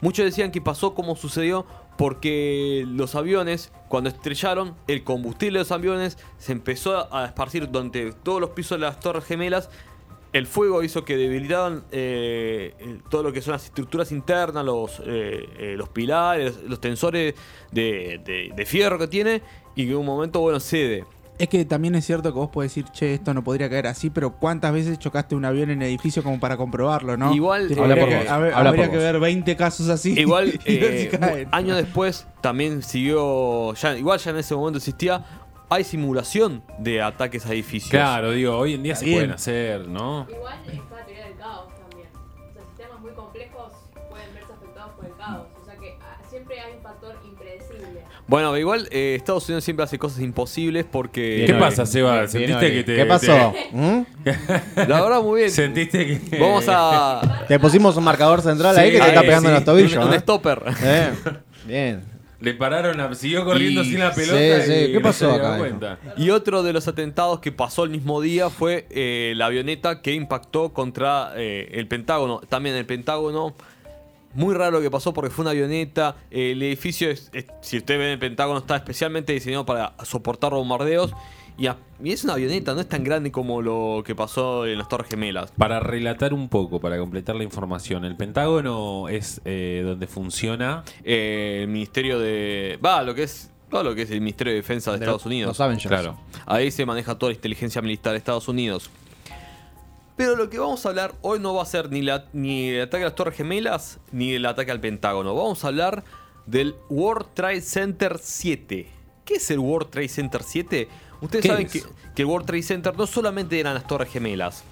Muchos 0.00 0.24
decían 0.24 0.50
que 0.50 0.60
pasó 0.60 0.94
como 0.94 1.14
sucedió 1.16 1.64
porque 1.96 2.84
los 2.88 3.14
aviones, 3.14 3.70
cuando 3.88 4.10
estrellaron, 4.10 4.74
el 4.88 5.04
combustible 5.04 5.58
de 5.58 5.64
los 5.64 5.70
aviones 5.72 6.18
se 6.38 6.52
empezó 6.52 7.14
a 7.14 7.24
esparcir 7.26 7.70
durante 7.70 8.12
todos 8.12 8.40
los 8.40 8.50
pisos 8.50 8.78
de 8.80 8.86
las 8.86 8.98
Torres 8.98 9.24
Gemelas. 9.24 9.70
El 10.32 10.46
fuego 10.46 10.82
hizo 10.82 11.04
que 11.04 11.16
debilitaran 11.18 11.84
eh, 11.92 12.74
eh, 12.78 12.98
todo 13.10 13.22
lo 13.22 13.32
que 13.32 13.42
son 13.42 13.52
las 13.52 13.66
estructuras 13.66 14.10
internas, 14.10 14.64
los, 14.64 14.98
eh, 15.00 15.46
eh, 15.58 15.74
los 15.76 15.90
pilares, 15.90 16.56
los 16.66 16.80
tensores 16.80 17.34
de, 17.70 18.20
de- 18.24 18.50
de 18.56 18.66
fierro 18.66 18.98
que 18.98 19.08
tiene, 19.08 19.42
y 19.76 19.84
que 19.84 19.92
en 19.92 19.98
un 19.98 20.06
momento, 20.06 20.40
bueno, 20.40 20.58
cede. 20.58 21.04
Es 21.42 21.48
que 21.48 21.64
también 21.64 21.96
es 21.96 22.06
cierto 22.06 22.32
que 22.32 22.38
vos 22.38 22.50
podés 22.50 22.70
decir, 22.70 22.84
che, 22.92 23.14
esto 23.14 23.34
no 23.34 23.42
podría 23.42 23.68
caer 23.68 23.88
así, 23.88 24.10
pero 24.10 24.30
¿cuántas 24.36 24.72
veces 24.72 24.96
chocaste 25.00 25.34
un 25.34 25.44
avión 25.44 25.70
en 25.70 25.82
edificio 25.82 26.22
como 26.22 26.38
para 26.38 26.56
comprobarlo, 26.56 27.16
no? 27.16 27.34
Igual, 27.34 27.62
Habría 27.64 27.82
Habla 27.82 27.96
por 27.96 28.08
que, 28.08 28.14
vos, 28.16 28.28
haber- 28.28 28.54
habla 28.54 28.68
habría 28.70 28.84
por 28.84 28.90
que 28.92 28.96
vos. 28.98 29.04
ver 29.12 29.18
20 29.20 29.56
casos 29.56 29.88
así. 29.88 30.14
Igual, 30.20 30.60
y 30.64 30.78
ver 30.78 30.98
si 30.98 31.04
eh, 31.06 31.08
caen. 31.18 31.48
años 31.50 31.76
después 31.78 32.28
también 32.40 32.82
siguió, 32.82 33.74
ya, 33.74 33.96
igual 33.98 34.20
ya 34.20 34.30
en 34.30 34.36
ese 34.36 34.54
momento 34.54 34.78
existía, 34.78 35.24
hay 35.68 35.82
simulación 35.82 36.62
de 36.78 37.02
ataques 37.02 37.44
a 37.46 37.52
edificios. 37.52 37.90
Claro, 37.90 38.30
digo, 38.30 38.56
hoy 38.56 38.74
en 38.74 38.84
día 38.84 38.94
se 38.94 39.04
Bien. 39.06 39.16
pueden 39.16 39.30
hacer, 39.32 39.88
¿no? 39.88 40.28
Igual 40.30 40.54
Bueno, 48.28 48.56
igual 48.56 48.88
eh, 48.92 49.14
Estados 49.16 49.46
Unidos 49.48 49.64
siempre 49.64 49.84
hace 49.84 49.98
cosas 49.98 50.20
imposibles 50.20 50.86
porque... 50.90 51.44
¿Qué 51.46 51.54
pasa. 51.54 51.84
Seba? 51.84 52.26
¿Sentiste 52.28 52.72
que 52.72 52.84
te- 52.84 52.96
¿Qué 52.96 53.04
pasó? 53.04 53.52
¿Mm? 53.72 54.00
La 54.76 55.02
verdad, 55.02 55.20
muy 55.22 55.40
bien. 55.40 55.50
¿Sentiste 55.50 56.06
que.? 56.20 56.38
Vamos 56.38 56.64
a... 56.68 57.44
Te 57.48 57.58
pusimos 57.58 57.96
un 57.96 58.04
marcador 58.04 58.40
central 58.40 58.74
Sí, 58.74 58.80
ahí 58.80 58.90
que 58.92 58.98
te 58.98 59.02
ahí, 59.02 59.08
está 59.10 59.20
pegando 59.22 59.42
sí. 59.42 59.48
en 59.48 59.54
los 59.54 59.64
tobillos. 59.64 60.06
un 60.06 60.14
¿eh? 60.14 60.18
stopper. 60.20 60.62
Eh, 60.82 61.10
Bien. 61.66 62.12
Le 62.40 62.54
pararon, 62.54 62.96
la- 62.96 63.14
siguió 63.14 63.44
corriendo 63.44 63.82
Y- 63.82 63.90
sin 63.90 64.00
la 64.00 64.12
pelota. 64.12 64.38
Sí, 64.64 64.72
sí, 64.72 64.72
y 64.78 64.86
¿qué 64.88 64.94
no 64.94 65.02
pasó 65.02 65.30
se 65.30 65.36
acá, 65.38 65.58
cuenta. 65.58 65.98
Y 66.16 66.30
otro 66.30 66.62
de 66.64 66.72
los 66.72 66.88
atentados 66.88 67.38
que 67.40 67.52
pasó 67.52 67.84
el 67.84 67.90
mismo 67.90 68.20
día 68.20 68.50
fue 68.50 68.86
eh, 68.90 69.32
la 69.36 69.46
avioneta 69.46 70.00
que 70.02 70.12
impactó 70.14 70.72
contra 70.72 71.32
eh, 71.36 71.68
el 71.72 71.86
Pentágono. 71.86 72.40
También 72.48 72.74
el 72.74 72.84
Pentágono, 72.86 73.54
muy 74.34 74.54
raro 74.54 74.72
lo 74.72 74.80
que 74.80 74.90
pasó 74.90 75.12
porque 75.12 75.30
fue 75.30 75.42
una 75.42 75.50
avioneta. 75.52 76.16
El 76.30 76.62
edificio, 76.62 77.10
es, 77.10 77.30
es- 77.32 77.46
si 77.60 77.78
ustedes 77.78 78.00
ven 78.00 78.08
el 78.10 78.18
Pentágono, 78.18 78.58
está 78.60 78.76
especialmente 78.76 79.32
diseñado 79.32 79.64
para 79.66 79.94
soportar 80.04 80.52
bombardeos. 80.52 81.12
Y, 81.58 81.66
a- 81.66 81.76
y 82.02 82.12
es 82.12 82.24
una 82.24 82.32
avioneta, 82.32 82.72
no 82.74 82.80
es 82.80 82.88
tan 82.88 83.04
grande 83.04 83.30
como 83.30 83.60
lo 83.60 84.02
que 84.06 84.14
pasó 84.14 84.66
en 84.66 84.78
las 84.78 84.88
Torres 84.88 85.08
Gemelas. 85.10 85.52
Para 85.58 85.80
relatar 85.80 86.32
un 86.32 86.48
poco, 86.48 86.80
para 86.80 86.98
completar 86.98 87.36
la 87.36 87.44
información, 87.44 88.04
el 88.06 88.16
Pentágono 88.16 89.08
es 89.10 89.40
eh, 89.44 89.82
donde 89.84 90.06
funciona. 90.06 90.82
Eh, 91.04 91.60
el 91.64 91.68
Ministerio 91.68 92.18
de... 92.18 92.78
Va, 92.84 93.02
lo 93.02 93.14
que 93.14 93.24
es... 93.24 93.50
Todo 93.70 93.84
lo 93.84 93.94
que 93.94 94.02
es 94.02 94.10
el 94.10 94.20
Ministerio 94.20 94.52
de 94.52 94.58
Defensa 94.58 94.92
de, 94.92 94.98
De 94.98 95.04
Estados 95.06 95.24
Unidos. 95.24 95.48
Los 95.48 95.60
Avengers. 95.60 95.88
Claro. 95.88 96.18
Ahí 96.44 96.70
se 96.70 96.84
maneja 96.84 97.16
toda 97.18 97.30
la 97.32 97.36
inteligencia 97.36 97.80
militar 97.80 98.12
de 98.12 98.18
Estados 98.18 98.46
Unidos. 98.48 98.90
Pero 100.16 100.36
lo 100.36 100.50
que 100.50 100.58
vamos 100.58 100.84
a 100.84 100.90
hablar 100.90 101.14
hoy 101.22 101.38
no 101.40 101.54
va 101.54 101.62
a 101.62 101.66
ser 101.66 101.90
ni, 101.90 102.02
la- 102.02 102.26
ni 102.32 102.68
el 102.70 102.82
ataque 102.82 103.04
a 103.04 103.06
las 103.08 103.14
Torres 103.14 103.36
Gemelas 103.36 103.98
ni 104.12 104.32
el 104.34 104.44
ataque 104.46 104.70
al 104.70 104.80
Pentágono. 104.80 105.34
Vamos 105.34 105.64
a 105.64 105.68
hablar 105.68 106.04
del 106.46 106.74
World 106.90 107.28
Trade 107.34 107.62
Center 107.62 108.18
7. 108.22 108.88
¿Qué 109.24 109.34
es 109.34 109.50
el 109.50 109.58
World 109.60 109.90
Trade 109.90 110.08
Center 110.08 110.42
7? 110.42 110.88
Ustedes 111.20 111.42
¿Qué 111.42 111.48
saben 111.48 111.66
es? 111.66 111.72
que, 111.72 111.82
que 112.14 112.22
el 112.22 112.26
World 112.26 112.46
Trade 112.46 112.62
Center 112.62 112.96
no 112.96 113.06
solamente 113.06 113.58
eran 113.58 113.74
las 113.74 113.86
Torres 113.86 114.10
Gemelas, 114.10 114.64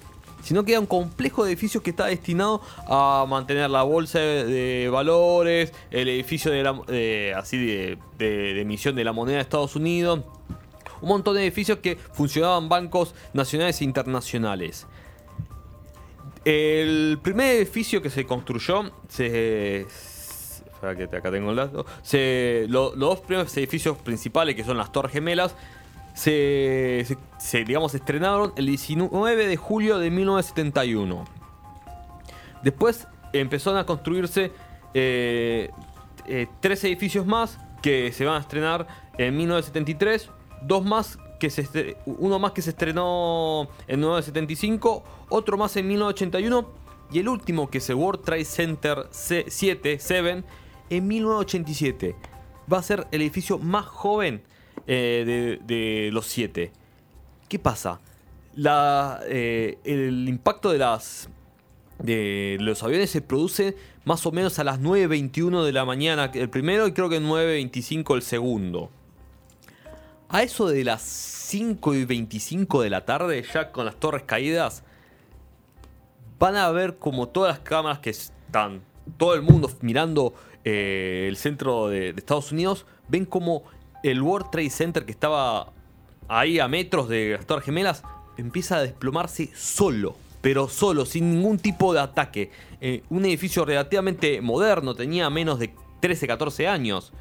sino 0.43 0.63
que 0.65 0.73
era 0.73 0.79
un 0.81 0.85
complejo 0.85 1.43
de 1.45 1.51
edificios 1.51 1.81
que 1.81 1.91
está 1.91 2.05
destinado 2.07 2.61
a 2.87 3.25
mantener 3.27 3.69
la 3.69 3.83
bolsa 3.83 4.19
de, 4.19 4.45
de 4.45 4.89
valores, 4.89 5.71
el 5.91 6.09
edificio 6.09 6.51
de, 6.51 6.63
la, 6.63 6.73
de- 6.87 7.33
así 7.35 7.57
de, 7.57 7.97
de- 8.17 8.53
de 8.53 8.61
emisión 8.61 8.95
de 8.95 9.03
la 9.05 9.13
moneda 9.13 9.37
de 9.37 9.41
Estados 9.43 9.75
Unidos, 9.75 10.19
un 11.01 11.09
montón 11.09 11.35
de 11.35 11.41
edificios 11.43 11.79
que 11.79 11.95
funcionaban 11.95 12.69
bancos 12.69 13.15
nacionales 13.33 13.81
e 13.81 13.85
internacionales. 13.85 14.85
El 16.45 17.19
primer 17.21 17.55
edificio 17.57 18.01
que 18.01 18.09
se 18.09 18.25
construyó, 18.25 18.91
se, 19.07 19.85
que 20.97 21.03
acá 21.15 21.29
tengo 21.31 21.51
el 21.51 21.55
dato, 21.57 21.85
se, 22.01 22.65
lo- 22.67 22.89
los 22.95 22.99
dos 23.09 23.19
primeros 23.21 23.55
edificios 23.57 23.97
principales, 23.97 24.55
que 24.55 24.63
son 24.63 24.77
las 24.77 24.91
Torres 24.91 25.11
Gemelas, 25.13 25.55
se, 26.15 27.05
digamos, 27.65 27.93
estrenaron 27.95 28.53
el 28.57 28.65
19 28.65 29.47
de 29.47 29.55
julio 29.57 29.97
de 29.99 30.09
1971. 30.09 31.25
Después 32.63 33.07
empezaron 33.33 33.79
a 33.79 33.85
construirse 33.85 34.51
eh, 34.93 35.69
eh, 36.27 36.47
tres 36.59 36.83
edificios 36.83 37.25
más 37.25 37.59
que 37.81 38.11
se 38.11 38.25
van 38.25 38.37
a 38.37 38.39
estrenar 38.41 38.87
en 39.17 39.37
1973, 39.37 40.29
dos 40.63 40.83
más 40.83 41.17
que 41.41 41.49
se 41.49 41.97
uno 42.05 42.37
más 42.37 42.51
que 42.51 42.61
se 42.61 42.69
estrenó 42.69 43.67
en 43.87 43.99
1975, 43.99 45.03
otro 45.29 45.57
más 45.57 45.75
en 45.75 45.87
1981 45.87 46.69
y 47.11 47.17
el 47.17 47.27
último 47.27 47.67
que 47.67 47.79
es 47.79 47.89
el 47.89 47.95
World 47.95 48.23
Trade 48.23 48.45
Center 48.45 49.07
C- 49.09 49.45
7, 49.47 49.97
7 49.99 50.43
en 50.91 51.07
1987. 51.07 52.15
Va 52.71 52.77
a 52.77 52.83
ser 52.83 53.07
el 53.11 53.21
edificio 53.21 53.57
más 53.57 53.87
joven 53.87 54.43
eh, 54.85 55.57
de, 55.65 56.09
los 56.13 56.27
siete. 56.27 56.71
¿Qué 57.49 57.57
pasa? 57.57 57.99
Eh, 59.27 59.79
el 59.83 60.29
impacto 60.29 60.71
de 60.71 60.77
de 61.97 62.57
los 62.59 62.83
aviones 62.83 63.09
se 63.09 63.21
produce 63.21 63.75
más 64.05 64.25
o 64.27 64.31
menos 64.31 64.59
a 64.59 64.63
las 64.63 64.79
9.21 64.79 65.63
de 65.63 65.71
la 65.71 65.85
mañana 65.85 66.31
el 66.33 66.49
primero 66.49 66.87
y 66.87 66.91
creo 66.93 67.09
que 67.09 67.19
9.25 67.19 68.15
el 68.15 68.21
segundo. 68.21 68.91
A 70.33 70.43
eso 70.43 70.69
de 70.69 70.85
las 70.85 71.01
5 71.01 71.93
y 71.93 72.05
25 72.05 72.83
de 72.83 72.89
la 72.89 73.03
tarde, 73.03 73.43
ya 73.53 73.73
con 73.73 73.83
las 73.83 73.97
torres 73.97 74.23
caídas, 74.25 74.81
van 76.39 76.55
a 76.55 76.71
ver 76.71 76.95
como 76.95 77.27
todas 77.27 77.57
las 77.57 77.59
cámaras 77.59 77.99
que 77.99 78.11
están, 78.11 78.81
todo 79.17 79.35
el 79.35 79.41
mundo 79.41 79.69
mirando 79.81 80.33
eh, 80.63 81.25
el 81.27 81.35
centro 81.35 81.89
de, 81.89 82.11
Estados 82.11 82.53
Unidos, 82.53 82.85
ven 83.09 83.25
como 83.25 83.63
el 84.03 84.21
World 84.21 84.51
Trade 84.51 84.69
Center 84.69 85.05
que 85.05 85.11
estaba 85.11 85.73
ahí 86.29 86.59
a 86.59 86.69
metros 86.69 87.09
de 87.09 87.31
las 87.31 87.45
Torres 87.45 87.65
Gemelas 87.65 88.01
empieza 88.37 88.77
a 88.77 88.83
desplomarse 88.83 89.49
solo, 89.53 90.15
pero 90.39 90.69
solo, 90.69 91.05
sin 91.05 91.29
ningún 91.29 91.59
tipo 91.59 91.93
de 91.93 91.99
ataque. 91.99 92.51
Eh, 92.79 93.03
un 93.09 93.25
edificio 93.25 93.65
relativamente 93.65 94.39
moderno, 94.39 94.95
tenía 94.95 95.29
menos 95.29 95.59
de 95.59 95.73
13, 95.99 96.25
14 96.25 96.69
años. 96.69 97.11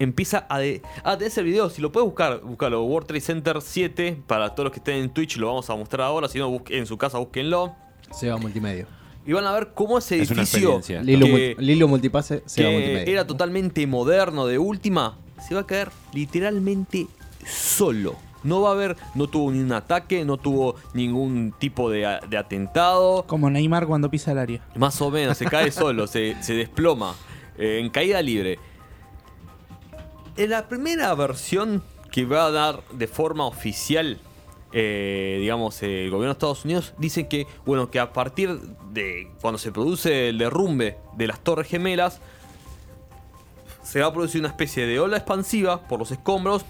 Empieza 0.00 0.46
a... 0.48 0.58
De 0.58 0.82
ah, 1.04 1.16
tenés 1.16 1.38
el 1.38 1.44
video, 1.44 1.70
si 1.70 1.80
lo 1.80 1.92
puedes 1.92 2.06
buscar, 2.06 2.40
búscalo, 2.40 2.82
World 2.82 3.06
Trade 3.06 3.20
Center 3.20 3.60
7, 3.62 4.22
para 4.26 4.48
todos 4.50 4.64
los 4.64 4.72
que 4.72 4.78
estén 4.80 4.96
en 4.96 5.10
Twitch 5.10 5.36
lo 5.36 5.46
vamos 5.48 5.70
a 5.70 5.76
mostrar 5.76 6.06
ahora, 6.08 6.26
si 6.26 6.38
no 6.38 6.50
busque- 6.50 6.76
en 6.78 6.86
su 6.86 6.98
casa 6.98 7.18
búsquenlo. 7.18 7.74
Seba 8.10 8.36
Multimedia. 8.38 8.86
Y 9.26 9.32
van 9.34 9.44
a 9.46 9.52
ver 9.52 9.72
cómo 9.74 9.98
ese 9.98 10.18
Es 10.20 10.30
edificio. 10.30 10.80
Lilo, 11.02 11.26
Lilo 11.58 11.86
Multipase, 11.86 12.42
Seba 12.46 12.70
que 12.70 12.74
Multimedia. 12.76 13.12
era 13.12 13.26
totalmente 13.26 13.86
moderno, 13.86 14.46
de 14.46 14.58
última, 14.58 15.18
se 15.46 15.54
va 15.54 15.60
a 15.60 15.66
caer 15.66 15.90
literalmente 16.14 17.06
solo. 17.46 18.16
No 18.42 18.62
va 18.62 18.70
a 18.70 18.72
haber, 18.72 18.96
no 19.14 19.26
tuvo 19.28 19.52
ni 19.52 19.58
un 19.58 19.70
ataque, 19.72 20.24
no 20.24 20.38
tuvo 20.38 20.76
ningún 20.94 21.52
tipo 21.58 21.90
de, 21.90 22.06
a- 22.06 22.20
de 22.20 22.38
atentado. 22.38 23.24
Como 23.26 23.50
Neymar 23.50 23.86
cuando 23.86 24.10
pisa 24.10 24.32
el 24.32 24.38
área. 24.38 24.62
Más 24.76 24.98
o 25.02 25.10
menos, 25.10 25.36
se 25.36 25.44
cae 25.44 25.70
solo, 25.70 26.06
se, 26.06 26.36
se 26.42 26.54
desploma. 26.54 27.14
eh, 27.58 27.80
en 27.82 27.90
caída 27.90 28.22
libre. 28.22 28.58
En 30.36 30.50
la 30.50 30.68
primera 30.68 31.14
versión 31.14 31.82
que 32.10 32.24
va 32.24 32.46
a 32.46 32.50
dar 32.50 32.82
de 32.92 33.06
forma 33.06 33.46
oficial, 33.46 34.18
eh, 34.72 35.38
digamos, 35.40 35.82
el 35.82 36.10
gobierno 36.10 36.26
de 36.28 36.32
Estados 36.32 36.64
Unidos, 36.64 36.94
dice 36.98 37.28
que, 37.28 37.46
bueno, 37.66 37.90
que 37.90 37.98
a 37.98 38.12
partir 38.12 38.60
de 38.90 39.30
cuando 39.40 39.58
se 39.58 39.72
produce 39.72 40.28
el 40.28 40.38
derrumbe 40.38 40.98
de 41.16 41.26
las 41.26 41.40
Torres 41.40 41.68
Gemelas, 41.68 42.20
se 43.82 44.00
va 44.00 44.06
a 44.06 44.12
producir 44.12 44.40
una 44.40 44.48
especie 44.48 44.86
de 44.86 45.00
ola 45.00 45.16
expansiva 45.16 45.88
por 45.88 45.98
los 45.98 46.10
escombros. 46.10 46.64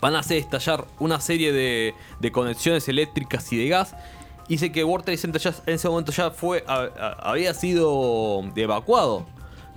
Van 0.00 0.14
a 0.14 0.20
hacer 0.20 0.38
estallar 0.38 0.86
una 1.00 1.20
serie 1.20 1.52
de, 1.52 1.94
de 2.20 2.32
conexiones 2.32 2.88
eléctricas 2.88 3.52
y 3.52 3.58
de 3.58 3.68
gas. 3.68 3.94
Dice 4.48 4.72
que 4.72 4.84
World 4.84 5.04
Trade 5.04 5.18
Center 5.18 5.40
ya 5.40 5.54
en 5.66 5.74
ese 5.74 5.88
momento 5.88 6.12
ya 6.12 6.30
fue 6.30 6.64
había 6.66 7.52
sido 7.52 8.42
evacuado. 8.56 9.26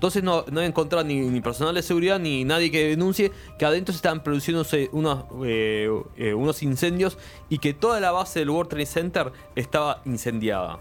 Entonces 0.02 0.24
no, 0.24 0.46
no 0.52 0.62
encontrado 0.62 1.06
ni, 1.06 1.42
personal 1.42 1.76
de 1.76 1.84
seguridad 1.84 2.18
ni 2.18 2.44
nadie 2.44 2.72
que 2.72 2.88
denuncie 2.88 3.32
que 3.60 3.66
adentro 3.66 3.94
se 3.94 3.98
estaban 3.98 4.24
produciéndose 4.24 4.90
unos, 4.94 5.26
eh, 5.46 5.88
eh, 6.18 6.34
unos 6.34 6.64
incendios 6.64 7.20
y 7.50 7.60
que 7.60 7.76
toda 7.76 8.00
la 8.00 8.12
base 8.12 8.40
del 8.40 8.50
World 8.50 8.72
Trade 8.72 8.88
Center 8.88 9.32
estaba 9.56 10.02
incendiada. 10.06 10.80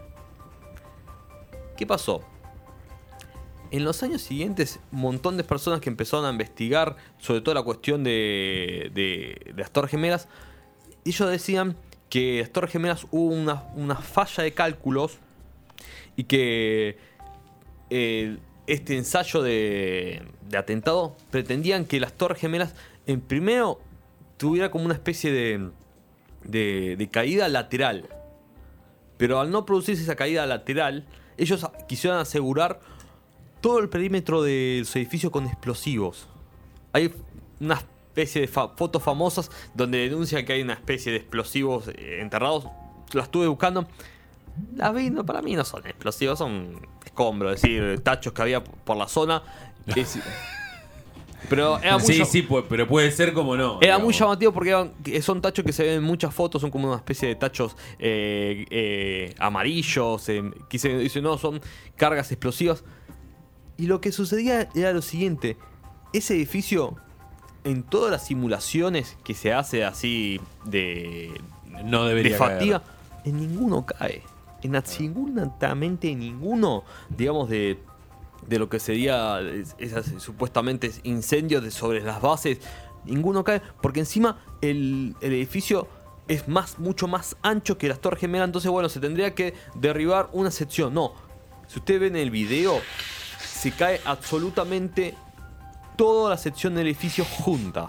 ¿Qué 1.76 1.86
pasó? 1.86 2.22
En 3.70 3.84
los 3.84 4.02
años 4.02 4.22
siguientes, 4.22 4.80
un 4.90 5.00
montón 5.00 5.36
de 5.36 5.44
personas 5.44 5.80
que 5.80 5.90
empezaron 5.90 6.24
a 6.24 6.30
investigar 6.30 6.96
sobre 7.18 7.42
toda 7.42 7.56
la 7.56 7.62
cuestión 7.62 8.02
de, 8.02 8.90
de- 8.94 9.52
de 9.54 9.60
las 9.60 9.70
Torres 9.70 9.90
Gemelas, 9.90 10.28
ellos 11.04 11.28
decían 11.28 11.76
que 12.08 12.40
las 12.40 12.50
Torres 12.50 12.72
Gemelas 12.72 13.06
hubo 13.10 13.34
una, 13.34 13.64
una 13.76 13.96
falla 13.96 14.44
de 14.44 14.54
cálculos 14.54 15.18
y 16.16 16.24
que 16.24 16.96
eh, 17.90 18.38
este 18.66 18.96
ensayo 18.96 19.42
de, 19.42 20.22
de 20.48 20.58
atentado, 20.58 21.16
pretendían 21.30 21.84
que 21.84 22.00
las 22.00 22.12
Torres 22.12 22.38
Gemelas, 22.38 22.74
en 23.06 23.20
primero, 23.20 23.80
tuviera 24.36 24.70
como 24.70 24.84
una 24.84 24.94
especie 24.94 25.32
de, 25.32 25.70
de, 26.44 26.96
de 26.96 27.08
caída 27.08 27.48
lateral. 27.48 28.08
Pero 29.16 29.40
al 29.40 29.50
no 29.50 29.66
producirse 29.66 30.02
esa 30.02 30.16
caída 30.16 30.46
lateral, 30.46 31.06
ellos 31.36 31.66
quisieron 31.88 32.18
asegurar 32.18 32.80
todo 33.60 33.78
el 33.78 33.88
perímetro 33.88 34.42
de 34.42 34.76
los 34.80 34.96
edificios 34.96 35.30
con 35.32 35.46
explosivos. 35.46 36.28
Hay 36.92 37.12
una 37.60 37.74
especie 37.74 38.40
de 38.40 38.48
fotos 38.48 39.02
famosas 39.02 39.50
donde 39.74 39.98
denuncian 39.98 40.44
que 40.44 40.54
hay 40.54 40.62
una 40.62 40.72
especie 40.74 41.12
de 41.12 41.18
explosivos 41.18 41.88
eh, 41.88 42.18
enterrados. 42.20 42.66
Las 43.12 43.24
estuve 43.24 43.46
buscando. 43.46 43.86
Las 44.76 44.94
vi, 44.94 45.10
no, 45.10 45.24
para 45.24 45.42
mí 45.42 45.54
no 45.56 45.64
son 45.64 45.86
explosivos, 45.86 46.38
son 46.38 46.80
escombros, 47.04 47.54
es 47.56 47.62
decir, 47.62 48.00
tachos 48.00 48.32
que 48.32 48.42
había 48.42 48.62
por 48.62 48.96
la 48.96 49.08
zona. 49.08 49.42
Es- 49.96 50.18
pero 51.48 51.78
era 51.78 51.96
muy, 51.98 52.06
Sí, 52.06 52.22
sí, 52.26 52.42
pu- 52.46 52.64
pero 52.68 52.86
puede 52.86 53.10
ser 53.10 53.32
como 53.32 53.56
no. 53.56 53.72
era 53.80 53.94
digamos. 53.96 54.04
muy 54.04 54.14
llamativo 54.14 54.52
porque 54.52 54.70
eran- 54.70 54.92
que 55.02 55.20
son 55.22 55.40
tachos 55.40 55.64
que 55.64 55.72
se 55.72 55.82
ven 55.84 55.94
en 55.94 56.02
muchas 56.02 56.34
fotos, 56.34 56.60
son 56.60 56.70
como 56.70 56.86
una 56.88 56.96
especie 56.96 57.28
de 57.28 57.34
tachos 57.34 57.76
eh, 57.98 58.66
eh, 58.70 59.34
amarillos. 59.38 60.28
eh, 60.28 60.42
que 60.68 60.78
se 60.78 60.96
dice, 60.98 61.22
no, 61.22 61.38
son 61.38 61.60
cargas 61.96 62.30
explosivas. 62.30 62.84
Y 63.78 63.86
lo 63.86 64.00
que 64.02 64.12
sucedía 64.12 64.68
era 64.74 64.92
lo 64.92 65.00
siguiente: 65.02 65.56
ese 66.12 66.34
edificio, 66.34 66.96
en 67.64 67.82
todas 67.84 68.10
las 68.12 68.26
simulaciones 68.26 69.16
que 69.24 69.32
se 69.34 69.52
hace 69.54 69.82
así 69.84 70.40
de, 70.66 71.32
No 71.84 72.02
de 72.04 72.08
debería 72.10 72.36
fatiga, 72.36 72.80
caer. 72.80 73.20
en 73.24 73.36
ninguno 73.40 73.86
cae. 73.86 74.22
En 74.62 74.76
absolutamente 74.76 76.14
ninguno, 76.14 76.84
digamos, 77.08 77.48
de, 77.48 77.78
de 78.46 78.58
lo 78.58 78.68
que 78.68 78.78
sería 78.78 79.40
es- 79.40 79.74
esas 79.78 80.06
supuestamente 80.18 80.90
incendios 81.04 81.62
de 81.62 81.70
sobre 81.70 82.02
las 82.02 82.20
bases, 82.20 82.58
ninguno 83.04 83.42
cae, 83.44 83.62
porque 83.80 84.00
encima 84.00 84.38
el, 84.60 85.16
el 85.20 85.32
edificio 85.32 85.88
es 86.28 86.46
más, 86.46 86.78
mucho 86.78 87.08
más 87.08 87.36
ancho 87.42 87.76
que 87.78 87.88
las 87.88 87.98
Torres 88.00 88.20
Gemelas, 88.20 88.46
entonces 88.48 88.70
bueno, 88.70 88.88
se 88.88 89.00
tendría 89.00 89.34
que 89.34 89.54
derribar 89.74 90.28
una 90.32 90.50
sección. 90.50 90.94
No, 90.94 91.12
si 91.66 91.78
ustedes 91.78 92.00
ven 92.00 92.16
el 92.16 92.30
video, 92.30 92.80
se 93.42 93.72
cae 93.72 94.00
absolutamente 94.04 95.14
toda 95.96 96.30
la 96.30 96.36
sección 96.38 96.74
del 96.74 96.86
edificio 96.86 97.24
junta. 97.24 97.88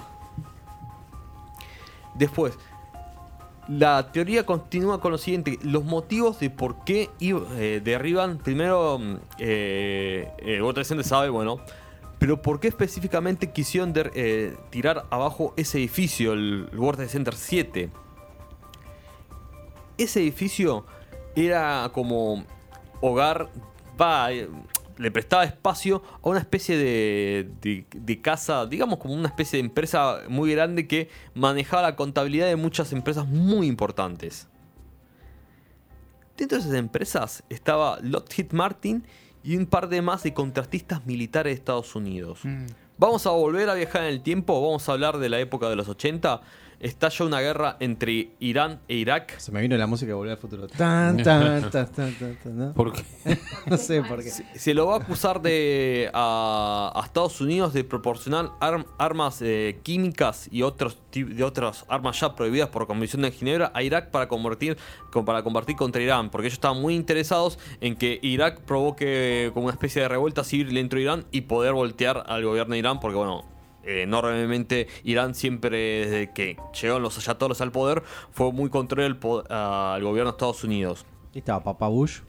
Después, 2.16 2.54
la 3.72 4.12
teoría 4.12 4.46
continúa 4.46 5.00
con 5.00 5.12
lo 5.12 5.18
siguiente: 5.18 5.58
los 5.64 5.84
motivos 5.84 6.40
de 6.40 6.50
por 6.50 6.84
qué 6.84 7.10
eh, 7.20 7.82
derriban. 7.84 8.38
Primero, 8.38 9.00
mm, 9.00 9.16
eh, 9.40 10.32
eh, 10.40 10.62
World 10.62 10.76
Trade 10.76 10.86
Center 10.86 11.06
sabe, 11.06 11.30
bueno, 11.30 11.60
pero 12.20 12.42
por 12.42 12.60
qué 12.60 12.68
específicamente 12.68 13.52
quisieron 13.52 13.94
der- 13.94 14.12
eh, 14.14 14.56
tirar 14.70 15.06
abajo 15.10 15.54
ese 15.58 15.78
edificio, 15.80 16.34
el 16.34 16.70
World 16.76 16.98
Trade 16.98 17.10
Center 17.10 17.36
7. 17.36 17.90
Ese 19.98 20.20
edificio 20.22 20.86
era 21.36 21.90
como 21.94 22.44
hogar, 23.02 23.50
va, 24.00 24.32
eh, 24.32 24.48
le 24.98 25.12
prestaba 25.12 25.44
espacio 25.44 26.02
a 26.24 26.30
una 26.30 26.40
especie 26.40 26.78
de, 26.78 27.50
de- 27.62 27.86
de 27.94 28.22
casa, 28.22 28.66
digamos 28.66 29.00
como 29.00 29.14
una 29.14 29.28
especie 29.28 29.58
de 29.58 29.66
empresa 29.66 30.20
muy 30.30 30.52
grande 30.52 30.88
que 30.88 31.10
manejaba 31.34 31.82
la 31.84 31.96
contabilidad 31.96 32.48
de 32.48 32.56
muchas 32.56 32.92
empresas 32.94 33.28
muy 33.28 33.68
importantes. 33.68 34.48
Dentro 36.38 36.58
de 36.58 36.64
esas 36.64 36.76
empresas 36.78 37.44
estaba 37.50 38.00
Lockheed 38.02 38.52
Martin 38.52 39.06
y 39.44 39.58
un 39.58 39.66
par 39.66 39.90
de 39.90 40.02
más 40.02 40.24
de 40.24 40.34
contratistas 40.34 41.06
militares 41.06 41.52
de 41.52 41.56
Estados 41.56 41.96
Unidos. 41.96 42.40
Mm. 42.44 42.66
Vamos 42.98 43.26
a 43.26 43.32
volver 43.32 43.70
a 43.70 43.74
viajar 43.74 44.04
en 44.04 44.10
el 44.10 44.22
tiempo, 44.22 44.62
vamos 44.62 44.88
a 44.88 44.92
hablar 44.94 45.18
de 45.18 45.30
la 45.30 45.40
época 45.40 45.70
de 45.70 45.76
los 45.76 45.88
80. 45.90 46.42
Estalla 46.82 47.26
una 47.26 47.40
guerra 47.42 47.78
entre 47.80 48.32
Irán 48.40 48.82
e 48.88 48.96
Irak. 48.96 49.38
Se 49.38 49.52
me 49.52 49.62
vino 49.62 49.78
la 49.78 49.86
música 49.88 50.08
de 50.10 50.14
Volver 50.16 50.32
al 50.34 50.38
Futuro. 50.40 50.68
Tan, 50.68 51.18
tan, 51.24 51.70
tan, 51.70 51.92
tan, 51.92 52.14
tan, 52.16 52.36
tan, 52.42 52.58
¿no? 52.58 52.74
¿Por 52.74 52.92
qué? 52.92 53.04
No 53.68 53.78
sé 53.78 54.02
por 54.02 54.24
qué. 54.24 54.32
Se 54.32 54.74
lo 54.74 54.88
va 54.88 54.96
a 54.96 54.98
acusar 54.98 55.42
de 55.42 56.10
a, 56.14 56.92
a 56.96 57.06
Estados 57.06 57.40
Unidos 57.40 57.74
de 57.74 57.84
proporcionar 57.84 58.50
arm- 58.60 58.86
armas 58.98 59.42
eh, 59.42 59.80
químicas 59.84 60.50
y 60.52 60.64
otros 60.64 60.98
ti- 61.12 61.24
de 61.24 61.44
otras 61.44 61.86
armas 61.88 62.20
ya 62.20 62.36
prohibidas 62.36 62.70
por 62.70 62.88
Convención 62.88 63.22
de 63.22 63.32
Ginebra 63.32 63.72
a 63.76 63.84
Irak 63.84 64.10
para 64.10 64.28
convertir 64.28 64.78
con- 65.12 65.24
para 65.24 65.44
combatir 65.44 65.76
contra 65.76 66.02
Irán, 66.02 66.32
porque 66.32 66.48
ellos 66.48 66.56
estaban 66.56 66.82
muy 66.82 66.96
interesados 66.96 67.60
en 67.80 67.96
que 67.96 68.20
Irak 68.24 68.62
provoque 68.62 69.52
como 69.54 69.66
una 69.68 69.74
especie 69.74 70.02
de 70.02 70.08
revuelta 70.08 70.44
civil 70.44 70.74
dentro 70.74 70.98
de 70.98 71.04
Irán 71.04 71.26
y 71.32 71.42
poder 71.42 71.74
voltear 71.74 72.24
al 72.28 72.44
gobierno 72.44 72.74
de 72.74 72.80
Irán, 72.80 73.00
porque 73.00 73.18
bueno, 73.18 73.46
enormemente 73.84 74.88
Irán 75.04 75.36
siempre 75.36 76.06
desde 76.06 76.34
que 76.34 76.58
llegaron 76.80 77.02
los 77.02 77.18
ayatollahs 77.18 77.62
al 77.62 77.72
poder 77.72 78.04
fue 78.32 78.52
muy 78.52 78.70
contrario 78.70 79.18
al, 79.50 80.04
gobierno 80.04 80.32
de 80.32 80.36
Estados 80.36 80.64
Unidos. 80.64 81.06
¿Y 81.34 81.40
estaba 81.40 81.64
Papá 81.64 81.88
Bush? 81.88 82.20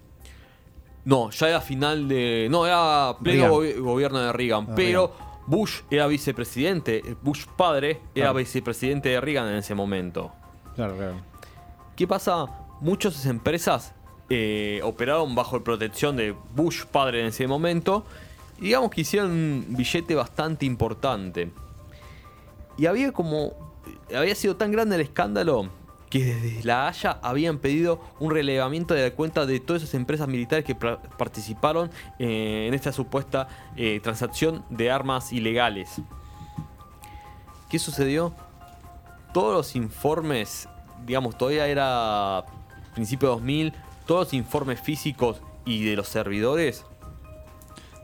No, 1.05 1.31
ya 1.31 1.49
era 1.49 1.61
final 1.61 2.09
de. 2.09 2.47
No, 2.51 2.65
era 2.65 3.17
pleno 3.21 3.57
gobierno 3.83 4.21
de 4.21 4.33
Reagan. 4.33 4.69
Ah, 4.71 4.73
pero 4.77 5.13
Bush 5.47 5.81
era 5.91 6.07
vicepresidente. 6.07 7.03
Bush 7.23 7.47
padre 7.57 8.01
era 8.15 8.27
Claro. 8.27 8.35
vicepresidente 8.35 9.09
de 9.09 9.21
Reagan 9.21 9.49
en 9.49 9.57
ese 9.57 9.75
momento. 9.75 10.33
Claro, 10.77 10.97
claro. 10.97 11.17
¿Qué 11.97 12.07
pasa? 12.07 12.47
Muchas 12.81 13.27
empresas 13.27 13.95
eh, 14.31 14.81
operaron 14.83 15.35
bajo 15.35 15.63
protección 15.63 16.17
de 16.17 16.35
Bush 16.55 16.85
padre 16.85 17.21
en 17.21 17.27
ese 17.27 17.47
momento. 17.47 18.05
Digamos 18.59 18.91
que 18.91 19.01
hicieron 19.01 19.31
un 19.31 19.67
billete 19.69 20.15
bastante 20.15 20.67
importante. 20.67 21.51
Y 22.79 22.87
había 22.87 23.13
como. 23.13 23.73
Había 24.15 24.35
sido 24.35 24.57
tan 24.57 24.71
grande 24.71 24.95
el 24.95 25.03
escándalo 25.03 25.69
que 26.13 26.27
desde 26.27 26.63
La 26.63 26.89
Haya 26.89 27.19
habían 27.23 27.57
pedido 27.57 27.99
un 28.21 28.31
relevamiento 28.31 28.93
de 28.93 29.09
la 29.09 29.15
cuenta 29.17 29.47
de 29.47 29.61
todas 29.61 29.83
esas 29.83 29.95
empresas 29.95 30.29
militares 30.29 30.63
que 30.63 30.75
participaron 30.75 31.91
eh, 32.19 32.67
en 32.69 32.75
esta 32.75 32.93
supuesta 32.93 33.49
eh, 33.77 33.99
transacción 34.03 34.63
de 34.69 34.91
armas 34.91 35.33
ilegales. 35.33 36.03
¿Qué 37.71 37.79
sucedió? 37.79 38.35
Todos 39.33 39.55
los 39.55 39.75
informes, 39.75 40.69
digamos, 41.07 41.39
todavía 41.39 41.67
era 41.67 42.45
principio 42.93 43.29
de 43.29 43.35
2000, 43.37 43.73
todos 44.05 44.27
los 44.27 44.35
informes 44.35 44.83
físicos 44.83 45.41
y 45.65 45.83
de 45.83 45.97
los 45.97 46.09
servidores 46.09 46.85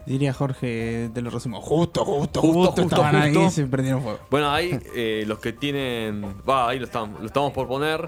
Diría 0.09 0.33
Jorge, 0.33 1.11
te 1.13 1.21
lo 1.21 1.29
resumo. 1.31 1.61
Justo, 1.61 2.05
justo, 2.05 2.41
Justo, 2.41 2.41
justo. 2.41 2.83
justo, 2.83 2.83
estaban 2.83 3.17
ahí 3.17 3.35
justo. 3.35 3.49
y 3.49 3.51
se 3.51 3.67
prendieron 3.67 4.03
fuego. 4.03 4.19
Bueno, 4.31 4.51
ahí 4.51 4.79
eh, 4.95 5.25
los 5.27 5.39
que 5.39 5.53
tienen. 5.53 6.25
Va, 6.49 6.69
ahí 6.71 6.79
lo 6.79 6.87
estamos, 6.87 7.21
lo 7.21 7.27
estamos 7.27 7.53
por 7.53 7.69
poner. 7.69 8.01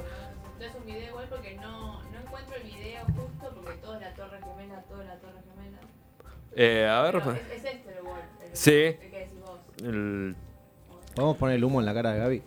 No 0.59 0.65
es 0.65 0.75
un 0.75 0.87
video 0.87 1.09
igual 1.11 1.27
porque 1.29 1.57
no, 1.57 2.03
no 2.03 2.19
encuentro 2.25 2.55
el 2.57 2.63
video 2.63 3.05
justo 3.05 3.53
porque 3.63 3.73
todo 3.83 3.95
es 3.97 4.01
la 4.01 4.15
torre 4.15 4.39
gemela, 4.39 4.83
todo 4.89 5.03
es 5.03 5.09
la 5.09 5.17
torre 5.19 5.41
gemela. 5.55 5.79
Eh, 6.57 6.89
a 6.89 7.03
ver. 7.03 7.13
Pero 7.19 7.33
es, 7.33 7.41
es 7.53 7.65
este 7.65 7.99
el 7.99 8.05
word. 8.05 8.19
El, 8.43 8.57
Sí. 8.57 8.71
El 8.71 8.97
que 9.11 9.19
decís 9.19 9.41
vos. 9.41 9.61
el- 9.85 10.37
¿Podemos 11.15 11.37
poner 11.37 11.57
el 11.57 11.65
humo 11.65 11.81
en 11.81 11.87
la 11.87 11.93
cara 11.93 12.13
de 12.13 12.19
Gaby? 12.21 12.43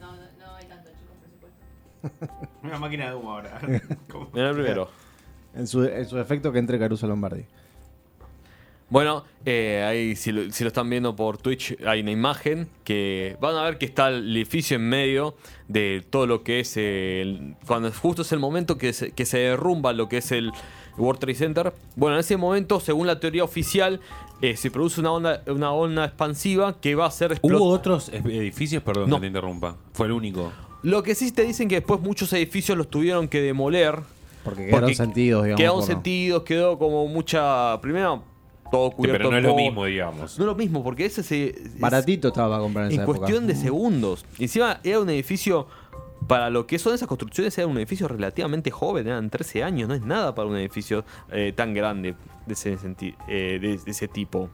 No, 0.00 0.12
no, 0.16 0.22
no 0.38 0.54
hay 0.54 0.64
tanto, 0.66 0.90
chicos, 0.90 1.16
presupuesto. 1.20 2.48
Una 2.62 2.78
máquina 2.78 3.10
de 3.10 3.14
humo 3.14 3.32
ahora. 3.32 3.60
Mira 4.32 4.48
el 4.50 4.54
primero. 4.54 4.88
En 5.54 5.66
su, 5.66 5.84
en 5.84 6.06
su 6.06 6.18
efecto 6.18 6.50
que 6.50 6.58
entre 6.60 6.78
Caruso 6.78 7.06
Lombardi. 7.06 7.44
Bueno, 8.88 9.24
eh, 9.44 9.84
ahí 9.86 10.14
si 10.14 10.30
lo, 10.30 10.50
si 10.52 10.62
lo 10.62 10.68
están 10.68 10.88
viendo 10.88 11.16
por 11.16 11.38
Twitch 11.38 11.76
hay 11.84 12.02
una 12.02 12.12
imagen 12.12 12.68
que 12.84 13.36
van 13.40 13.56
a 13.56 13.64
ver 13.64 13.78
que 13.78 13.84
está 13.86 14.08
el 14.10 14.30
edificio 14.36 14.76
en 14.76 14.88
medio 14.88 15.34
de 15.66 16.04
todo 16.08 16.26
lo 16.28 16.44
que 16.44 16.60
es 16.60 16.76
el, 16.76 17.56
cuando 17.66 17.90
justo 17.90 18.22
es 18.22 18.30
el 18.30 18.38
momento 18.38 18.78
que 18.78 18.92
se, 18.92 19.10
que 19.10 19.26
se 19.26 19.38
derrumba 19.38 19.92
lo 19.92 20.08
que 20.08 20.18
es 20.18 20.30
el 20.30 20.52
World 20.98 21.18
Trade 21.20 21.34
Center. 21.34 21.72
Bueno, 21.96 22.14
en 22.16 22.20
ese 22.20 22.36
momento, 22.36 22.78
según 22.78 23.08
la 23.08 23.18
teoría 23.18 23.42
oficial, 23.42 24.00
eh, 24.40 24.56
se 24.56 24.70
produce 24.70 25.00
una 25.00 25.10
onda, 25.12 25.42
una 25.48 25.72
onda 25.72 26.04
expansiva 26.04 26.80
que 26.80 26.94
va 26.94 27.06
a 27.06 27.10
ser 27.10 27.38
¿Hubo 27.42 27.64
otros 27.64 28.08
e- 28.10 28.18
edificios? 28.18 28.84
Perdón 28.84 29.10
No. 29.10 29.16
que 29.16 29.22
te 29.22 29.26
interrumpa. 29.26 29.76
Fue 29.94 30.06
el 30.06 30.12
único. 30.12 30.52
Lo 30.82 31.02
que 31.02 31.16
sí 31.16 31.32
te 31.32 31.42
dicen 31.42 31.68
que 31.68 31.74
después 31.76 32.00
muchos 32.00 32.32
edificios 32.32 32.78
los 32.78 32.88
tuvieron 32.88 33.26
que 33.26 33.40
demoler. 33.40 33.96
Porque 34.44 34.66
quedaron 34.66 34.80
Porque 34.82 34.94
sentidos, 34.94 35.42
digamos. 35.42 35.60
Quedaron 35.60 35.82
sentidos, 35.82 36.42
quedó 36.44 36.78
como 36.78 37.08
mucha. 37.08 37.80
Primero, 37.80 38.22
todo 38.70 38.90
cubierto 38.90 39.18
pero 39.18 39.30
no 39.30 39.36
es 39.38 39.44
lo 39.44 39.54
mismo, 39.54 39.84
digamos. 39.84 40.38
No 40.38 40.44
es 40.44 40.46
lo 40.48 40.54
mismo, 40.54 40.82
porque 40.84 41.06
ese 41.06 41.22
se. 41.22 41.50
es- 41.50 41.80
Baratito 41.80 42.28
estaba 42.28 42.50
para 42.50 42.62
comprar 42.62 42.86
en 42.86 42.92
esa 42.92 43.02
En 43.02 43.02
época. 43.02 43.18
cuestión 43.18 43.46
de 43.46 43.54
segundos. 43.54 44.24
Y 44.38 44.44
Encima 44.44 44.80
era 44.84 45.00
un 45.00 45.08
edificio. 45.10 45.66
Para 46.28 46.50
lo 46.50 46.66
que 46.66 46.78
son 46.78 46.94
esas 46.94 47.06
construcciones, 47.06 47.56
era 47.58 47.66
un 47.68 47.76
edificio 47.76 48.08
relativamente 48.08 48.70
joven, 48.70 49.06
eran 49.06 49.30
13 49.30 49.62
años, 49.62 49.86
no 49.88 49.94
es 49.94 50.02
nada 50.02 50.34
para 50.34 50.48
un 50.48 50.56
edificio 50.56 51.04
eh, 51.30 51.52
tan 51.54 51.72
grande 51.74 52.14
de 52.46 52.52
ese, 52.54 52.76
senti- 52.78 53.14
eh, 53.28 53.58
de- 53.60 53.76
de 53.78 53.90
ese 53.90 54.08
tipo. 54.08 54.48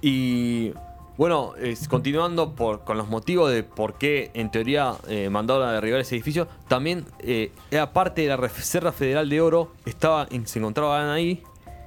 Y 0.00 0.72
bueno, 1.16 1.54
es- 1.60 1.88
continuando 1.88 2.54
por, 2.54 2.84
con 2.84 2.96
los 2.96 3.08
motivos 3.08 3.50
de 3.52 3.62
por 3.64 3.94
qué 3.94 4.30
en 4.34 4.50
teoría 4.50 4.94
eh, 5.08 5.28
mandaron 5.30 5.68
a 5.68 5.72
derribar 5.72 6.00
ese 6.00 6.14
edificio, 6.16 6.48
también 6.68 7.04
eh, 7.20 7.52
era 7.70 7.92
parte 7.92 8.22
de 8.22 8.28
la 8.28 8.36
Reserva 8.36 8.92
Federal 8.92 9.28
de 9.28 9.40
Oro, 9.40 9.72
estaba 9.84 10.26
se 10.44 10.58
encontraban 10.58 11.08
ahí 11.10 11.42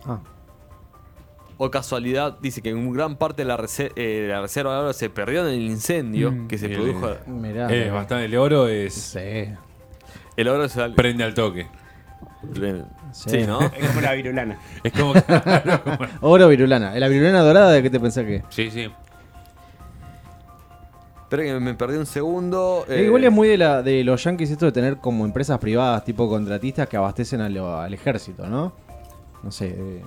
Ah, 0.05 0.19
o 1.63 1.69
casualidad, 1.69 2.37
dice 2.41 2.61
que 2.61 2.69
en 2.71 2.91
gran 2.91 3.17
parte 3.17 3.43
de 3.43 3.47
la, 3.47 3.63
eh, 3.95 4.25
la 4.27 4.41
reserva 4.41 4.73
de 4.73 4.79
oro 4.81 4.93
se 4.93 5.09
perdió 5.11 5.47
en 5.47 5.53
el 5.53 5.61
incendio 5.61 6.31
Mm. 6.31 6.47
que 6.47 6.57
se 6.57 6.69
produjo. 6.69 7.11
Mirá. 7.27 7.71
Es 7.71 7.91
bastante, 7.93 8.25
el 8.25 8.35
oro 8.35 8.67
es. 8.67 8.93
Sí. 8.93 9.53
El 10.37 10.47
oro 10.47 10.67
se 10.67 10.81
al- 10.81 10.93
Prende 10.95 11.23
al 11.23 11.33
toque. 11.35 11.67
Sí, 13.11 13.29
Sí. 13.29 13.43
¿no? 13.45 13.59
Es 13.61 13.87
como 13.89 14.01
la 14.01 14.13
virulana. 14.13 14.57
Es 14.83 14.91
como. 14.93 15.13
Oro 16.21 16.47
virulana. 16.47 16.97
¿La 16.97 17.07
virulana 17.07 17.41
dorada 17.41 17.71
de 17.71 17.83
qué 17.83 17.89
te 17.91 17.99
pensás 17.99 18.25
que? 18.25 18.41
sí, 18.49 18.71
sí. 18.71 18.89
Espera 21.23 21.43
que 21.43 21.59
me 21.59 21.73
perdí 21.75 21.97
un 21.97 22.05
segundo. 22.05 22.85
Eh, 22.89 23.01
eh, 23.01 23.03
igual 23.05 23.23
es 23.23 23.31
muy 23.31 23.47
de, 23.47 23.57
la, 23.57 23.81
de 23.81 24.03
los 24.03 24.21
yankees 24.23 24.49
esto 24.51 24.65
de 24.65 24.71
tener 24.73 24.97
como 24.97 25.23
empresas 25.25 25.59
privadas 25.59 26.03
tipo 26.03 26.27
contratistas 26.27 26.89
que 26.89 26.97
abastecen 26.97 27.39
a 27.41 27.47
lo- 27.49 27.77
al 27.79 27.93
ejército, 27.93 28.47
¿no? 28.47 28.73
No 29.43 29.51
sé. 29.51 29.67
eh, 29.77 30.01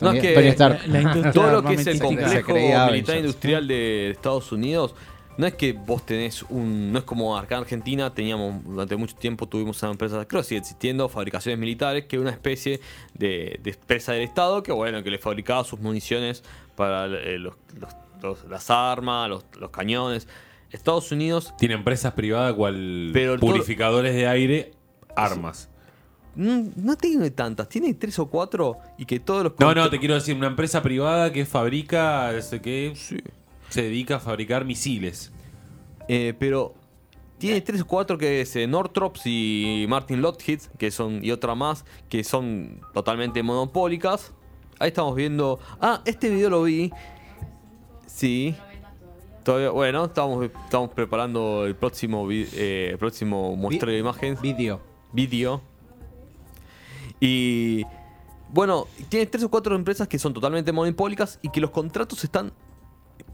No, 0.00 0.12
es 0.12 0.20
que- 0.22 0.34
Tony 0.34 0.46
Stark. 0.48 0.86
La 0.88 1.00
industria 1.02 1.32
todo 1.32 1.50
lo 1.52 1.62
que 1.64 1.74
es 1.74 1.86
el 1.86 1.98
complejo 2.00 2.52
militar 2.90 3.16
industrial 3.18 3.68
de 3.68 4.10
Estados 4.10 4.52
Unidos 4.52 4.94
no 5.36 5.46
es 5.46 5.54
que 5.54 5.72
vos 5.72 6.04
tenés 6.04 6.42
un 6.48 6.90
no 6.92 6.98
es 6.98 7.04
como 7.04 7.36
acá 7.38 7.54
en 7.56 7.60
Argentina 7.62 8.12
teníamos 8.12 8.64
durante 8.64 8.96
mucho 8.96 9.14
tiempo 9.14 9.46
tuvimos 9.46 9.80
una 9.84 9.92
empresa 9.92 10.24
creo 10.26 10.42
que 10.42 10.48
sigue 10.48 10.58
existiendo 10.60 11.08
fabricaciones 11.08 11.60
militares 11.60 12.06
que 12.06 12.16
es 12.16 12.22
una 12.22 12.32
especie 12.32 12.80
de, 13.14 13.60
de 13.62 13.70
empresa 13.70 14.12
del 14.14 14.22
Estado 14.22 14.64
que 14.64 14.72
bueno 14.72 15.00
que 15.04 15.10
le 15.12 15.18
fabricaba 15.18 15.62
sus 15.62 15.78
municiones 15.78 16.42
para 16.74 17.06
eh, 17.06 17.38
los- 17.38 17.54
los- 17.80 17.94
los- 18.20 18.44
las 18.50 18.68
armas 18.70 19.28
los, 19.28 19.44
los 19.60 19.70
cañones 19.70 20.26
Estados 20.72 21.12
Unidos 21.12 21.54
Tiene 21.56 21.74
empresas 21.76 22.12
privadas 22.14 22.54
cual 22.54 23.10
Pero 23.12 23.34
el 23.34 23.40
todo- 23.40 23.50
purificadores 23.52 24.14
de 24.16 24.26
aire, 24.26 24.72
armas. 25.16 25.70
No 26.38 26.96
tiene 26.96 27.30
tantas 27.32 27.68
tiene 27.68 27.92
tres 27.94 28.18
o 28.20 28.26
cuatro 28.26 28.78
y 28.96 29.04
que 29.04 29.18
todos 29.18 29.42
los 29.42 29.52
No, 29.58 29.74
no, 29.74 29.90
te 29.90 29.98
quiero 29.98 30.14
decir, 30.14 30.36
una 30.36 30.46
empresa 30.46 30.80
privada 30.82 31.32
que 31.32 31.44
fabrica, 31.44 32.32
este, 32.32 32.60
que 32.60 32.92
se 33.68 33.82
dedica 33.82 34.16
a 34.16 34.20
fabricar 34.20 34.64
misiles. 34.64 35.32
Eh, 36.06 36.34
pero 36.38 36.74
tiene 37.38 37.60
tres 37.60 37.80
o 37.82 37.86
cuatro 37.86 38.16
que 38.16 38.40
es 38.42 38.54
eh, 38.56 38.66
Northrops 38.66 39.22
y 39.26 39.84
Martin 39.88 40.22
Lockheed, 40.22 40.60
que 40.78 40.90
son, 40.90 41.24
y 41.24 41.30
otra 41.32 41.54
más, 41.54 41.84
que 42.08 42.22
son 42.24 42.80
totalmente 42.94 43.42
monopólicas. 43.42 44.32
Ahí 44.78 44.88
estamos 44.88 45.16
viendo. 45.16 45.58
Ah, 45.80 46.02
este 46.04 46.30
video 46.30 46.50
lo 46.50 46.62
vi. 46.62 46.92
Sí. 48.06 48.54
Todavía, 49.44 49.70
bueno, 49.70 50.04
estamos, 50.04 50.44
estamos 50.44 50.90
preparando 50.90 51.66
el 51.66 51.74
próximo, 51.74 52.26
vi- 52.26 52.46
eh, 52.54 52.90
el 52.92 52.98
próximo 52.98 53.56
muestreo 53.56 53.92
de 53.92 53.98
imágenes. 53.98 54.40
Vídeo. 54.40 54.80
Vídeo. 55.12 55.62
Y 57.20 57.84
bueno, 58.52 58.86
tiene 59.08 59.26
tres 59.26 59.44
o 59.44 59.50
cuatro 59.50 59.74
empresas 59.76 60.08
que 60.08 60.18
son 60.18 60.32
totalmente 60.34 60.72
monopólicas 60.72 61.38
y 61.42 61.50
que 61.50 61.60
los 61.60 61.70
contratos 61.70 62.24
están 62.24 62.52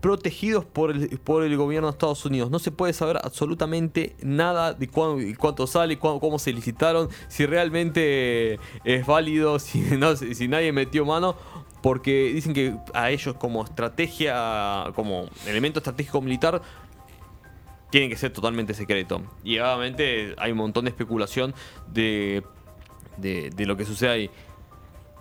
protegidos 0.01 0.65
por 0.65 0.91
el, 0.91 1.09
por 1.21 1.45
el 1.45 1.57
gobierno 1.57 1.89
de 1.89 1.93
Estados 1.93 2.25
Unidos. 2.27 2.51
No 2.51 2.59
se 2.59 2.71
puede 2.71 2.93
saber 2.93 3.19
absolutamente 3.23 4.17
nada 4.23 4.75
de 4.75 4.89
cuán- 4.89 5.35
cuánto 5.35 5.67
sale, 5.67 5.99
cuán- 5.99 6.19
cómo 6.21 6.39
se 6.39 6.53
licitaron, 6.53 7.09
si 7.29 7.47
realmente 7.47 8.59
es 8.85 9.07
válido, 9.07 9.59
si, 9.61 9.81
no, 9.97 10.17
si 10.17 10.49
nadie 10.49 10.73
metió 10.73 11.05
mano. 11.05 11.37
Porque 11.83 12.33
dicen 12.33 12.55
que 12.55 12.75
a 12.95 13.11
ellos 13.11 13.35
como 13.39 13.63
estrategia, 13.63 14.87
como 14.95 15.27
elemento 15.47 15.81
estratégico 15.81 16.23
militar, 16.23 16.63
tiene 17.91 18.09
que 18.09 18.17
ser 18.17 18.33
totalmente 18.33 18.73
secreto. 18.73 19.21
Y 19.45 19.59
obviamente 19.59 20.35
hay 20.39 20.53
un 20.53 20.59
montón 20.59 20.87
de 20.87 20.91
especulación 20.91 21.55
de, 21.93 22.43
de, 23.17 23.53
lo 23.67 23.77
que 23.77 23.85
sucede 23.85 24.11
ahí. 24.11 24.31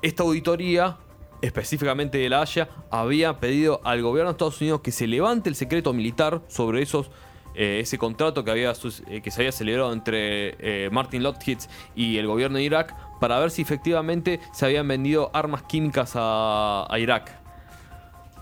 Esta 0.01 0.23
auditoría, 0.23 0.97
específicamente 1.41 2.17
de 2.17 2.29
la 2.29 2.41
Haya, 2.41 2.69
había 2.89 3.39
pedido 3.39 3.81
al 3.83 4.01
gobierno 4.01 4.31
de 4.31 4.33
Estados 4.33 4.59
Unidos 4.61 4.81
que 4.81 4.91
se 4.91 5.07
levante 5.07 5.49
el 5.49 5.55
secreto 5.55 5.93
militar 5.93 6.41
sobre 6.47 6.81
esos 6.81 7.09
eh, 7.55 7.81
ese 7.81 7.99
contrato 7.99 8.43
que, 8.43 8.49
había, 8.49 8.73
eh, 9.07 9.21
que 9.21 9.29
se 9.29 9.41
había 9.41 9.51
celebrado 9.51 9.93
entre 9.93 10.55
eh, 10.57 10.89
Martin 10.91 11.21
Lockheed 11.21 11.59
y 11.95 12.17
el 12.17 12.25
gobierno 12.25 12.57
de 12.57 12.63
Irak 12.63 12.95
para 13.19 13.37
ver 13.37 13.51
si 13.51 13.61
efectivamente 13.61 14.39
se 14.53 14.65
habían 14.65 14.87
vendido 14.87 15.29
armas 15.33 15.61
químicas 15.61 16.13
a, 16.15 16.87
Irak. 16.97 17.31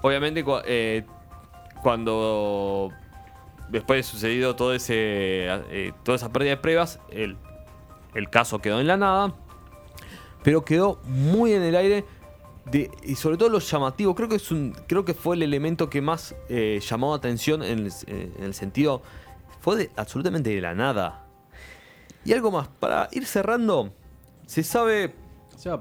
Obviamente 0.02 0.46
cua- 0.46 0.64
cuando 1.84 2.90
después 3.70 3.98
de 4.00 4.04
sucedido 4.04 4.56
todo 4.56 4.74
ese, 4.74 5.48
toda 6.04 6.16
esa 6.16 6.32
pérdida 6.32 6.52
de 6.52 6.58
pruebas, 6.58 7.00
el, 7.10 7.38
el 8.16 8.30
caso 8.30 8.60
quedó 8.60 8.80
en 8.80 8.88
la 8.88 8.98
nada, 8.98 9.34
pero 10.44 10.64
quedó 10.66 11.00
muy 11.06 11.54
en 11.54 11.64
el 11.64 11.76
aire. 11.76 12.06
De, 12.72 12.92
y 13.04 13.16
sobre 13.16 13.38
todo 13.38 13.50
lo 13.50 13.60
llamativo, 13.60 14.14
creo 14.14 14.30
que, 14.30 14.36
es 14.36 14.52
un, 14.52 14.76
creo 14.88 15.04
que 15.04 15.16
fue 15.16 15.36
el 15.36 15.42
elemento 15.42 15.90
que 15.90 16.00
más 16.00 16.36
eh, 16.48 16.80
llamó 16.88 17.14
atención 17.16 17.64
en 17.64 17.80
el, 17.80 17.88
eh, 18.06 18.32
en 18.38 18.44
el 18.44 18.54
sentido, 18.54 19.02
fue 19.62 19.78
de- 19.78 19.90
absolutamente 19.96 20.52
de 20.52 20.62
la 20.62 20.76
nada. 20.76 21.26
Y 22.24 22.34
algo 22.34 22.52
más, 22.52 22.68
para 22.68 23.10
ir 23.12 23.26
cerrando, 23.26 23.92
se 24.46 24.62
sabe 24.64 25.14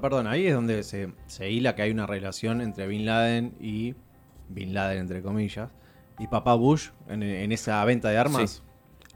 perdón, 0.01 0.27
ahí 0.27 0.45
es 0.47 0.53
donde 0.53 0.83
se, 0.83 1.11
se 1.27 1.49
hila 1.49 1.75
que 1.75 1.81
hay 1.81 1.91
una 1.91 2.05
relación 2.05 2.61
entre 2.61 2.85
Bin 2.87 3.05
Laden 3.05 3.55
y 3.59 3.95
Bin 4.49 4.73
Laden, 4.73 4.99
entre 4.99 5.21
comillas, 5.21 5.69
y 6.19 6.27
Papá 6.27 6.53
Bush 6.53 6.89
en, 7.07 7.23
en 7.23 7.51
esa 7.51 7.83
venta 7.85 8.09
de 8.09 8.17
armas. 8.17 8.51
Sí. 8.51 8.61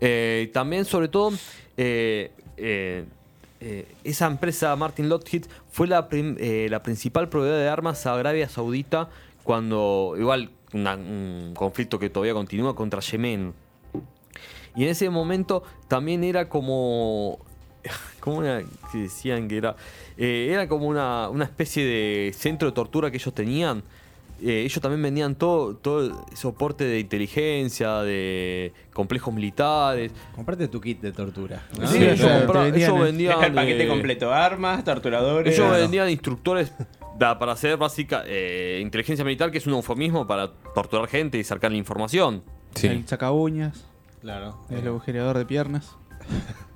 Eh, 0.02 0.50
también, 0.54 0.86
sobre 0.86 1.08
todo, 1.08 1.34
eh, 1.78 2.32
eh, 2.58 3.06
eh, 3.68 3.88
esa 4.04 4.28
empresa 4.28 4.76
Martin 4.76 5.10
Lockheed 5.10 5.46
fue 5.72 5.88
la, 5.88 6.08
eh, 6.12 6.68
la 6.70 6.84
principal 6.84 7.30
proveedora 7.30 7.64
de 7.64 7.68
armas 7.68 8.06
a 8.06 8.14
Arabia 8.14 8.48
Saudita 8.48 9.10
cuando, 9.44 10.14
igual, 10.20 10.52
un 10.72 11.54
conflicto 11.56 11.98
que 11.98 12.12
todavía 12.12 12.36
continúa 12.36 12.76
contra 12.76 13.00
Yemen. 13.00 13.56
Y 14.76 14.84
en 14.84 14.90
ese 14.90 15.10
momento 15.10 15.64
también 15.88 16.24
era 16.24 16.48
como. 16.48 17.40
¿Cómo 18.20 18.44
era 18.44 18.64
que 18.92 19.00
decían 19.00 19.48
que 19.48 19.58
era? 19.58 19.76
Eh, 20.16 20.50
era 20.52 20.68
como 20.68 20.86
una, 20.86 21.30
una 21.30 21.46
especie 21.46 21.84
de 21.84 22.34
centro 22.34 22.68
de 22.68 22.76
tortura 22.76 23.10
que 23.10 23.18
ellos 23.18 23.34
tenían. 23.34 23.82
Eh, 24.42 24.64
ellos 24.66 24.82
también 24.82 25.02
vendían 25.02 25.36
todo, 25.36 25.76
todo 25.78 26.02
el 26.06 26.14
soporte 26.36 26.84
de 26.84 27.00
inteligencia, 27.00 28.02
de 28.02 28.74
complejos 28.94 29.34
militares. 29.34 30.12
Comprate 30.36 30.68
tu 30.68 30.82
kit 30.82 31.00
de 31.02 31.12
tortura. 31.14 31.64
¿no? 31.80 31.88
Sí, 31.88 31.98
Sí, 31.98 32.04
ellos, 32.04 32.20
claro, 32.20 32.46
compra- 32.48 32.54
te 32.66 32.72
vendían 32.72 32.90
ellos 32.92 33.00
el- 33.00 33.06
vendían. 33.06 33.44
El 33.44 33.54
paquete 33.54 33.84
eh, 33.84 33.88
completo. 33.88 34.34
Armas, 34.34 34.84
torturadores. 34.84 35.54
Ellos 35.56 35.68
Claro. 35.68 35.82
vendían 35.82 36.10
instructores 36.10 36.74
da- 37.18 37.40
para 37.40 37.54
hacer 37.54 37.78
básica 37.78 38.24
eh, 38.28 38.80
inteligencia 38.82 39.24
militar, 39.24 39.52
que 39.52 39.58
es 39.60 39.68
un 39.68 39.74
eufemismo 39.74 40.28
para 40.28 40.52
torturar 40.74 41.08
gente 41.08 41.38
y 41.38 41.44
sacar 41.44 41.72
la 41.72 41.78
información. 41.78 42.44
Sí. 42.76 42.88
El 42.88 43.08
sacabuñas, 43.08 43.86
Claro. 44.22 44.60
el 44.70 44.86
agujereador 44.88 45.38
de 45.38 45.46
piernas. 45.46 45.96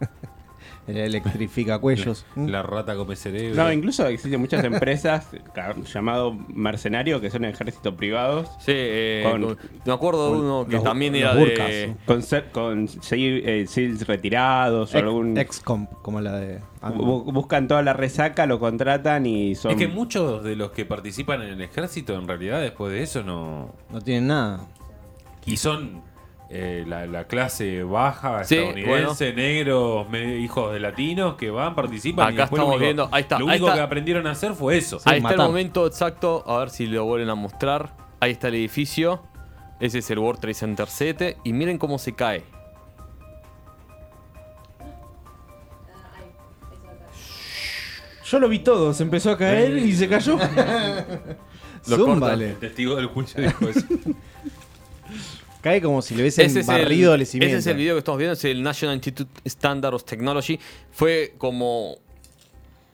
El 0.90 0.98
electrifica 0.98 1.80
cuellos. 1.80 2.26
La 2.36 2.64
rata 2.64 2.96
come 2.96 3.16
cerebro. 3.16 3.56
No, 3.64 3.72
incluso 3.72 4.06
existen 4.08 4.40
muchas 4.40 4.64
empresas 4.64 5.28
llamado 5.94 6.34
mercenario 6.54 7.22
que 7.22 7.30
son 7.30 7.46
ejércitos 7.46 7.94
privados 7.96 8.48
Sí, 8.60 8.72
eh, 8.76 9.28
Con- 9.30 9.42
con- 9.44 9.58
me 9.86 9.94
acuerdo 9.94 10.32
de 10.34 10.38
uno 10.40 10.66
que 10.68 10.74
los- 10.76 10.84
también 10.84 11.16
era 11.16 11.34
burkas, 11.36 11.68
de. 11.68 11.96
con, 12.06 12.22
con 12.52 12.90
eh, 13.12 13.66
SEALs 13.68 14.08
retirados 14.08 14.94
o 14.94 14.98
Ex- 14.98 15.04
algún 15.06 15.38
Excomp, 15.38 15.92
como 16.02 16.22
la 16.22 16.34
de. 16.40 16.60
bu- 16.82 17.32
buscan 17.32 17.68
toda 17.68 17.82
la 17.84 17.94
resaca, 17.94 18.46
lo 18.46 18.60
contratan 18.60 19.26
y 19.26 19.56
son 19.56 19.72
Es 19.72 19.78
que 19.78 19.88
muchos 19.88 20.44
de 20.44 20.56
los 20.56 20.72
que 20.72 20.86
participan 20.86 21.42
en 21.42 21.50
el 21.50 21.62
ejército, 21.62 22.16
en 22.16 22.28
realidad, 22.28 22.62
después 22.62 22.92
de 22.92 23.02
eso, 23.04 23.24
no. 23.24 23.74
No 23.92 24.02
tienen 24.02 24.28
nada. 24.28 24.62
Y 25.46 25.58
son 25.58 26.02
eh, 26.50 26.84
la, 26.88 27.06
la 27.06 27.26
clase 27.26 27.84
baja, 27.84 28.44
Sí, 28.44 28.56
estadounidense, 28.56 29.34
negros, 29.34 30.08
hijos 30.14 30.74
de 30.74 30.80
latinos 30.80 31.36
que 31.36 31.50
van, 31.52 31.76
participan. 31.76 32.34
Acá 32.34 32.46
estamos 32.46 32.68
único- 32.70 32.80
viendo- 32.80 33.10
ahí 33.12 33.22
está, 33.22 33.38
Lo 33.40 33.46
ahí 33.46 33.52
único 33.58 33.68
está. 33.68 33.76
que 33.78 33.82
aprendieron 33.84 34.26
a 34.28 34.32
hacer 34.32 34.54
fue 34.54 34.78
eso. 34.78 35.00
Ahí 35.06 35.18
está 35.20 35.32
el 35.32 35.38
momento 35.38 35.86
exacto, 35.86 36.44
a 36.48 36.58
ver 36.60 36.70
si 36.72 36.88
lo 36.88 37.06
vuelven 37.06 37.30
a 37.30 37.36
mostrar. 37.36 37.96
Ahí 38.20 38.32
está 38.32 38.48
el 38.48 38.56
edificio. 38.56 39.22
Ese 39.80 40.00
es 40.00 40.10
el 40.12 40.20
World 40.20 40.42
Trade 40.42 40.54
Center 40.56 40.88
7. 40.88 41.38
Y 41.44 41.54
miren 41.54 41.78
cómo 41.78 41.98
se 42.00 42.14
cae. 42.14 42.44
Yo 48.26 48.40
lo 48.40 48.48
vi 48.48 48.60
todo, 48.60 48.94
se 48.94 49.04
empezó 49.04 49.32
a 49.32 49.38
caer 49.38 49.78
y 49.78 49.94
se 49.94 50.08
cayó. 50.08 50.38
Lo 51.88 51.96
Zúmbale. 51.96 52.52
El 52.52 52.58
testigo 52.60 52.96
del 52.96 53.08
juicio 53.08 53.42
dijo 53.42 53.68
eso. 53.70 53.82
Cae 55.62 55.82
como 55.82 56.02
si 56.02 56.16
le 56.16 56.22
hubiesen 56.22 56.46
Ese 56.46 56.62
es, 56.62 56.66
barrido 56.68 57.14
el, 57.14 57.22
el 57.22 57.28
cimiento. 57.28 57.58
ese 57.58 57.60
es 57.60 57.68
el 57.68 57.78
video 57.78 57.96
que 57.96 58.00
estamos 58.00 58.18
viendo, 58.18 58.34
es 58.34 58.46
el 58.46 58.64
National 58.64 58.96
Institute 58.96 59.30
Standard 59.44 59.94
of 59.94 60.04
Technology. 60.06 60.60
Fue 60.92 61.34
como 61.38 61.98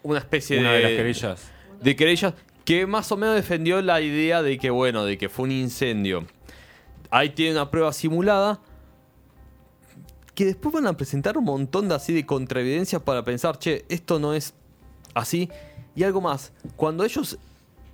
una 0.04 0.20
especie 0.20 0.60
Una 0.60 0.72
de, 0.72 0.78
de 0.78 0.84
las 0.84 0.92
querellas. 0.94 1.42
de 1.82 1.96
querellas 1.96 2.34
que 2.64 2.88
más 2.88 3.12
o 3.12 3.18
menos 3.18 3.36
defendió 3.36 3.82
la 3.84 4.02
idea 4.02 4.42
de 4.42 4.58
que, 4.58 4.72
bueno, 4.72 5.06
de 5.06 5.18
que 5.18 5.30
fue 5.30 5.46
un 5.46 5.52
incendio. 5.52 6.26
Ahí 7.12 7.30
tiene 7.30 7.52
una 7.52 7.70
prueba 7.70 7.94
simulada 7.94 8.60
que 10.34 10.46
después 10.46 10.74
van 10.74 10.88
a 10.88 10.98
presentar 10.98 11.38
un 11.38 11.46
montón 11.46 11.88
de 11.88 11.96
así 11.96 12.14
de 12.14 12.26
contraevidencias 12.26 13.02
para 13.02 13.24
pensar, 13.24 13.58
che, 13.60 13.86
esto 13.88 14.20
no 14.20 14.34
es 14.34 14.54
así. 15.14 15.50
Y 15.96 16.04
algo 16.04 16.20
más, 16.22 16.52
cuando 16.76 17.06
ellos 17.06 17.38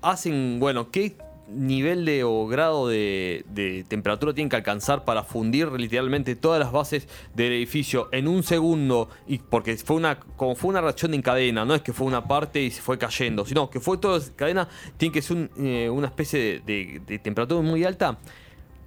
hacen, 0.02 0.58
bueno, 0.60 0.90
¿qué 0.90 1.16
nivel 1.54 2.06
de 2.06 2.24
o 2.24 2.48
grado 2.48 2.88
de, 2.88 3.46
de 3.54 3.84
temperatura 3.88 4.34
tienen 4.34 4.50
que 4.50 4.56
alcanzar 4.56 5.06
para 5.06 5.24
fundir 5.24 5.72
literalmente 5.72 6.36
todas 6.36 6.60
las 6.60 6.72
bases 6.72 7.08
del 7.36 7.54
edificio 7.54 8.10
en 8.12 8.28
un 8.28 8.44
segundo? 8.44 9.10
Y 9.28 9.38
porque 9.40 9.76
fue 9.78 9.96
una, 9.98 10.20
como 10.20 10.56
fue 10.56 10.70
una 10.70 10.82
reacción 10.82 11.14
en 11.14 11.22
cadena, 11.22 11.66
no 11.66 11.76
es 11.76 11.82
que 11.82 11.94
fue 11.94 12.08
una 12.08 12.28
parte 12.28 12.62
y 12.62 12.72
se 12.72 12.82
fue 12.82 12.98
cayendo, 12.98 13.46
sino 13.46 13.70
que 13.70 13.80
fue 13.80 13.98
toda 13.98 14.20
cadena, 14.36 14.68
tiene 14.98 15.14
que 15.14 15.22
ser 15.22 15.38
un, 15.38 15.50
eh, 15.66 15.90
una 15.90 16.08
especie 16.08 16.40
de, 16.40 16.60
de- 16.62 17.02
de 17.06 17.20
temperatura 17.20 17.62
muy 17.62 17.84
alta. 17.84 18.18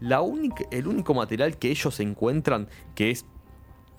La 0.00 0.20
única, 0.20 0.64
el 0.70 0.86
único 0.88 1.14
material 1.14 1.56
que 1.56 1.70
ellos 1.70 1.98
encuentran 2.00 2.68
que 2.94 3.10
es 3.10 3.24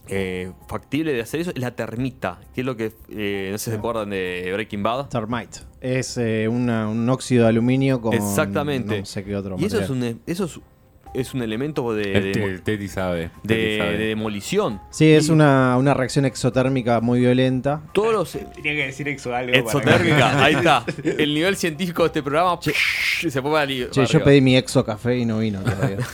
eh, 0.08 0.51
factible 0.67 1.13
de 1.13 1.21
hacer 1.21 1.39
eso 1.39 1.49
es 1.49 1.58
la 1.58 1.75
termita, 1.75 2.39
que 2.54 2.62
es 2.62 2.65
lo 2.65 2.75
que, 2.78 2.93
eh, 3.10 3.49
no 3.51 3.58
sé 3.58 3.65
si 3.65 3.71
se 3.71 3.78
acuerdan 3.78 4.12
de 4.12 4.51
Breaking 4.54 4.84
Bad. 4.84 5.10
Termite. 5.10 5.62
Es 5.86 6.17
eh, 6.17 6.48
una- 6.48 6.89
un 6.89 7.08
óxido 7.10 7.43
de 7.43 7.50
aluminio 7.50 8.02
con. 8.02 8.13
Exactamente. 8.13 9.00
No 9.00 9.06
sé 9.06 9.24
qué 9.24 9.36
otro 9.36 9.56
y 9.60 9.65
eso 9.65 9.80
es, 9.80 9.89
material. 9.89 10.15
un, 10.15 10.21
eso 10.26 10.45
es, 10.45 10.60
es 11.13 11.34
un 11.34 11.43
elemento 11.43 11.93
de, 11.93 12.13
El, 12.13 12.34
de- 12.34 12.43
el 12.43 12.62
Teti 12.63 12.88
sabe. 12.88 13.30
de- 13.43 13.56
Teti 13.56 13.78
sabe. 13.78 13.98
de 13.98 14.06
demolición. 14.08 14.82
Sí, 14.89 15.12
es 15.12 15.28
Y 15.28 15.32
una, 15.32 15.78
una 15.78 15.93
reacción 15.93 16.26
exotérmica 16.26 17.02
muy 17.02 17.19
violenta. 17.19 17.82
Todos 17.93 18.13
los. 18.13 18.32
Tenía 18.56 18.74
que 18.74 18.86
decir 18.88 19.08
exo 19.08 19.34
algo. 19.36 19.52
para 19.52 19.60
Exotérmica, 19.63 20.43
ahí 20.43 20.56
está. 20.56 20.84
El 21.04 21.34
nivel 21.36 21.56
científico 21.56 22.02
de 22.04 22.08
este 22.08 22.24
programa 22.24 22.60
se 22.62 23.41
fue 23.41 23.52
para, 23.52 23.65
li- 23.65 23.82
Che, 23.82 24.02
para 24.02 24.08
yo 24.08 24.17
arriba. 24.17 24.24
pedí 24.26 24.41
mi 24.41 24.58
exo 24.58 24.84
café 24.84 25.17
y 25.19 25.26
no 25.26 25.38
vino 25.39 25.62
todavía. 25.62 25.98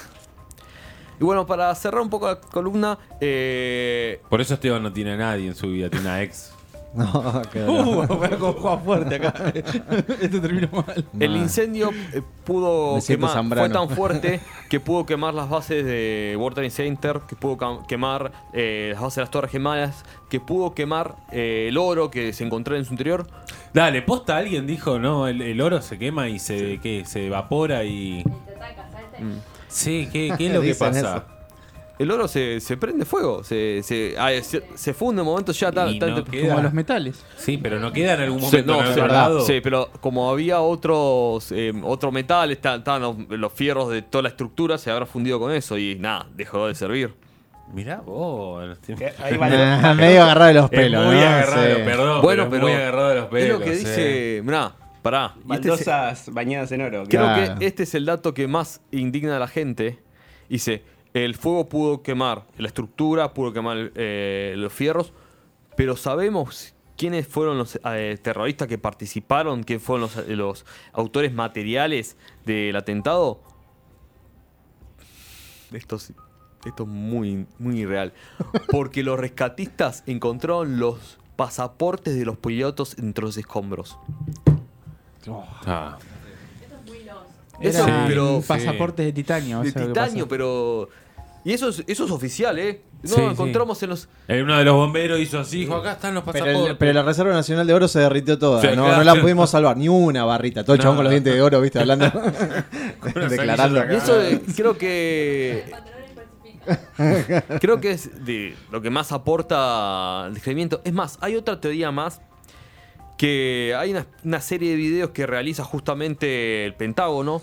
Y 1.20 1.24
bueno, 1.24 1.46
para 1.46 1.74
cerrar 1.76 2.02
un 2.02 2.10
poco 2.10 2.26
la 2.28 2.42
columna, 2.42 2.98
eh, 3.20 4.20
Por 4.28 4.42
eso 4.42 4.56
Esteban 4.56 4.82
no 4.82 4.92
tiene 4.92 5.12
a 5.12 5.18
nadie 5.18 5.48
en 5.50 5.54
su 5.56 5.68
vida, 5.72 5.88
tiene 5.88 6.08
una 6.08 6.24
ex. 6.24 6.52
no, 6.96 7.42
Uh, 7.68 8.02
a 8.02 8.28
jugar 8.38 8.84
fuerte 8.84 9.16
acá. 9.16 9.34
Esto 10.22 10.42
terminó 10.42 10.68
mal. 10.72 11.06
El 11.20 11.38
incendio 11.38 11.90
eh, 12.14 12.22
pudo 12.44 13.00
quemar, 13.06 13.32
Zambrano. 13.32 13.68
fue 13.68 13.74
tan 13.88 13.96
fuerte 13.96 14.40
que 14.70 14.80
pudo 14.80 15.06
quemar 15.06 15.34
las 15.34 15.50
bases 15.50 15.86
de 15.86 16.36
World 16.38 16.56
Trade 16.56 16.70
Center, 16.70 17.22
que 17.30 17.36
pudo 17.36 17.86
quemar 17.88 18.32
eh, 18.54 18.90
las 18.94 19.02
bases 19.02 19.16
de 19.16 19.22
las 19.22 19.32
Torres 19.32 19.52
Gemelas, 19.52 20.04
que 20.30 20.40
pudo 20.42 20.74
quemar 20.74 21.16
eh, 21.32 21.68
el 21.70 21.78
oro 21.78 22.12
que 22.12 22.34
se 22.34 22.44
encontró 22.44 22.76
en 22.76 22.84
su 22.84 22.94
interior. 22.94 23.26
Dale, 23.74 24.02
posta, 24.02 24.36
alguien 24.36 24.68
dijo, 24.68 25.00
no, 25.00 25.28
el, 25.28 25.42
el 25.42 25.62
oro 25.62 25.82
se 25.82 25.98
quema 25.98 26.28
y 26.28 26.40
se, 26.40 26.80
¿qué? 26.82 27.04
se 27.06 27.28
evapora 27.28 27.86
y... 27.86 28.24
Sí, 29.70 30.10
¿qué, 30.12 30.34
qué 30.38 30.48
es 30.48 30.54
lo 30.54 30.62
que 30.62 30.76
pasa? 30.76 31.00
eso. 31.00 31.24
El 32.02 32.10
oro 32.10 32.28
se, 32.28 32.60
se 32.62 32.78
prende 32.78 33.06
fuego, 33.06 33.44
se, 33.44 33.82
se, 33.84 34.16
ah, 34.18 34.30
se, 34.42 34.64
se 34.74 34.94
funde 34.94 35.22
en 35.22 35.28
un 35.28 35.34
momento 35.34 35.52
ya 35.52 35.70
Y 35.88 36.00
no 36.00 36.24
queda- 36.24 36.50
Como 36.50 36.62
los 36.64 36.74
metales. 36.74 37.24
Sí, 37.38 37.58
pero 37.62 37.80
no 37.80 37.94
queda 37.94 38.16
en 38.16 38.22
algún 38.22 38.40
Sí, 38.40 38.46
momento 38.46 38.74
no, 38.74 38.82
en 38.88 38.94
sí, 38.96 39.00
verdad. 39.02 39.16
lado. 39.16 39.42
Sí, 39.42 39.62
pero 39.62 39.90
como 40.02 40.30
había 40.32 40.62
otros 40.62 41.52
eh, 41.52 41.72
otro 41.84 42.12
metal, 42.12 42.50
está- 42.52 42.76
estaban 42.76 43.02
los, 43.04 43.16
los 43.40 43.54
fierros 43.54 43.90
de 43.92 44.02
toda 44.02 44.24
la 44.24 44.30
estructura, 44.30 44.78
se 44.80 44.90
habrá 44.90 45.06
fundido 45.06 45.40
con 45.40 45.52
eso 45.52 45.78
y 45.78 45.96
nada, 46.00 46.26
dejó 46.36 46.68
de 46.68 46.74
servir. 46.76 47.14
Mirá 47.74 48.02
vos. 48.02 48.78
Que 48.86 49.14
Ahí 49.20 49.38
va 49.38 49.48
medio 49.96 50.24
agarrado 50.24 50.48
de 50.48 50.54
los 50.56 50.64
Es 50.66 50.70
pelos, 50.72 51.06
muy 51.06 51.16
¿no? 51.16 51.22
agarrado, 51.22 51.76
Sí. 51.76 51.82
perdón, 51.86 52.22
Bueno, 52.22 52.44
pero, 52.44 52.50
pero 52.50 52.56
es 52.68 52.74
muy 52.74 52.82
agarrado 52.82 53.10
de 53.10 53.16
los 53.16 53.26
pelos. 53.28 53.46
es 53.46 53.54
lo 53.54 53.60
que 53.60 53.72
eh. 53.72 53.78
dice, 53.78 54.42
mirá, 54.44 54.74
pará. 55.04 55.34
y 55.36 55.40
este 55.40 55.54
es- 55.54 55.68
baldosas 55.86 56.34
bañadas 56.34 56.72
en 56.72 56.82
oro. 56.82 57.04
creo 57.08 57.22
Claro. 57.22 57.60
que 57.60 57.66
este 57.68 57.84
es 57.84 57.94
el 57.96 58.06
dato 58.08 58.34
que 58.34 58.48
más 58.48 58.82
indigna 58.92 59.36
a 59.36 59.40
la 59.40 59.48
gente. 59.48 60.00
Dice, 60.50 60.84
el 61.14 61.36
fuego 61.36 61.68
pudo 61.68 62.02
quemar 62.02 62.46
la 62.58 62.68
estructura, 62.68 63.34
pudo 63.34 63.54
quemar 63.54 63.92
eh, 63.96 64.54
los 64.58 64.72
fierros, 64.72 65.14
pero 65.76 65.96
sabemos 65.96 66.74
quiénes 66.98 67.28
fueron 67.28 67.58
los 67.58 67.80
eh, 67.84 68.18
terroristas 68.22 68.68
que 68.68 68.78
participaron, 68.78 69.64
quiénes 69.64 69.84
fueron 69.84 70.02
los, 70.02 70.28
los 70.28 70.66
autores 70.94 71.34
materiales 71.34 72.18
del 72.46 72.76
atentado. 72.76 73.42
Esto 75.72 75.96
es, 75.96 76.14
esto 76.66 76.84
es 76.84 76.90
muy, 76.90 77.48
muy 77.58 77.80
irreal. 77.80 78.14
Porque 78.70 79.04
los 79.04 79.20
rescatistas 79.20 80.04
encontraron 80.06 80.80
los 80.80 81.18
pasaportes 81.36 82.16
de 82.16 82.26
los 82.26 82.38
pilotos 82.38 82.98
entre 83.00 83.26
los 83.26 83.38
escombros. 83.38 83.98
Ah, 85.66 85.98
Eso, 87.62 87.84
Eran 87.88 88.08
pero- 88.08 88.42
pasaportes 88.48 89.06
de 89.06 89.14
titanio. 89.14 89.60
de 89.62 89.68
lo 89.70 89.74
que 89.74 89.80
titanio, 89.88 90.28
pero. 90.28 90.90
Y 91.44 91.54
eso 91.54 91.70
es, 91.70 91.84
eso 91.88 92.06
es 92.06 92.12
oficial, 92.12 92.60
¿eh? 92.60 92.82
No, 93.02 93.10
Sí, 93.16 93.22
encontramos 93.22 93.82
en 93.82 93.90
los. 93.90 94.08
Eh, 94.28 94.44
Uno 94.44 94.56
de 94.60 94.64
los 94.64 94.76
bomberos 94.76 95.20
hizo 95.20 95.40
así, 95.40 95.62
dijo, 95.62 95.76
acá 95.76 95.94
están 95.94 96.14
los 96.14 96.24
Pero, 96.24 96.34
pasaportes. 96.46 96.70
el- 96.72 96.78
pero 96.78 96.94
la 96.94 97.02
Reserva 97.02 97.34
Nacional 97.34 97.66
de 97.66 97.74
Oro 97.74 97.88
se 97.88 98.00
derritió 98.00 98.38
toda. 98.38 98.62
Sí, 98.62 98.68
no, 98.76 98.84
claro. 98.86 98.98
no 98.98 99.04
la 99.04 99.20
pudimos 99.20 99.50
salvar. 99.50 99.76
Ni 99.76 99.90
una 99.90 100.24
barrita. 100.24 100.64
Todo 100.64 100.76
el 100.76 100.82
chabón 100.84 100.98
con 100.98 101.06
los 101.06 101.12
dientes 101.12 101.34
de 101.34 101.42
oro, 101.42 101.60
¿viste? 101.62 101.80
Hablando. 101.80 102.12
Declarando. 103.30 103.92
Y 103.92 103.96
eso 103.96 104.22
eh, 104.22 104.42
creo 104.56 104.78
que. 104.78 105.66
Creo 107.60 107.82
que 107.82 107.92
es 107.92 108.24
de 108.24 108.56
lo 108.72 108.82
que 108.84 108.92
más 108.92 109.12
aporta 109.12 110.26
al 110.26 110.34
descubrimiento. 110.36 110.82
Es 110.84 110.94
más, 110.94 111.18
hay 111.22 111.36
otra 111.36 111.60
teoría 111.60 111.92
más. 111.92 112.22
Que 113.22 113.76
hay 113.78 113.92
una, 113.92 114.08
una 114.24 114.42
serie 114.42 114.72
de 114.72 114.78
videos 114.78 115.12
que 115.12 115.28
realiza 115.28 115.64
justamente 115.64 116.66
el 116.66 116.74
Pentágono. 116.74 117.40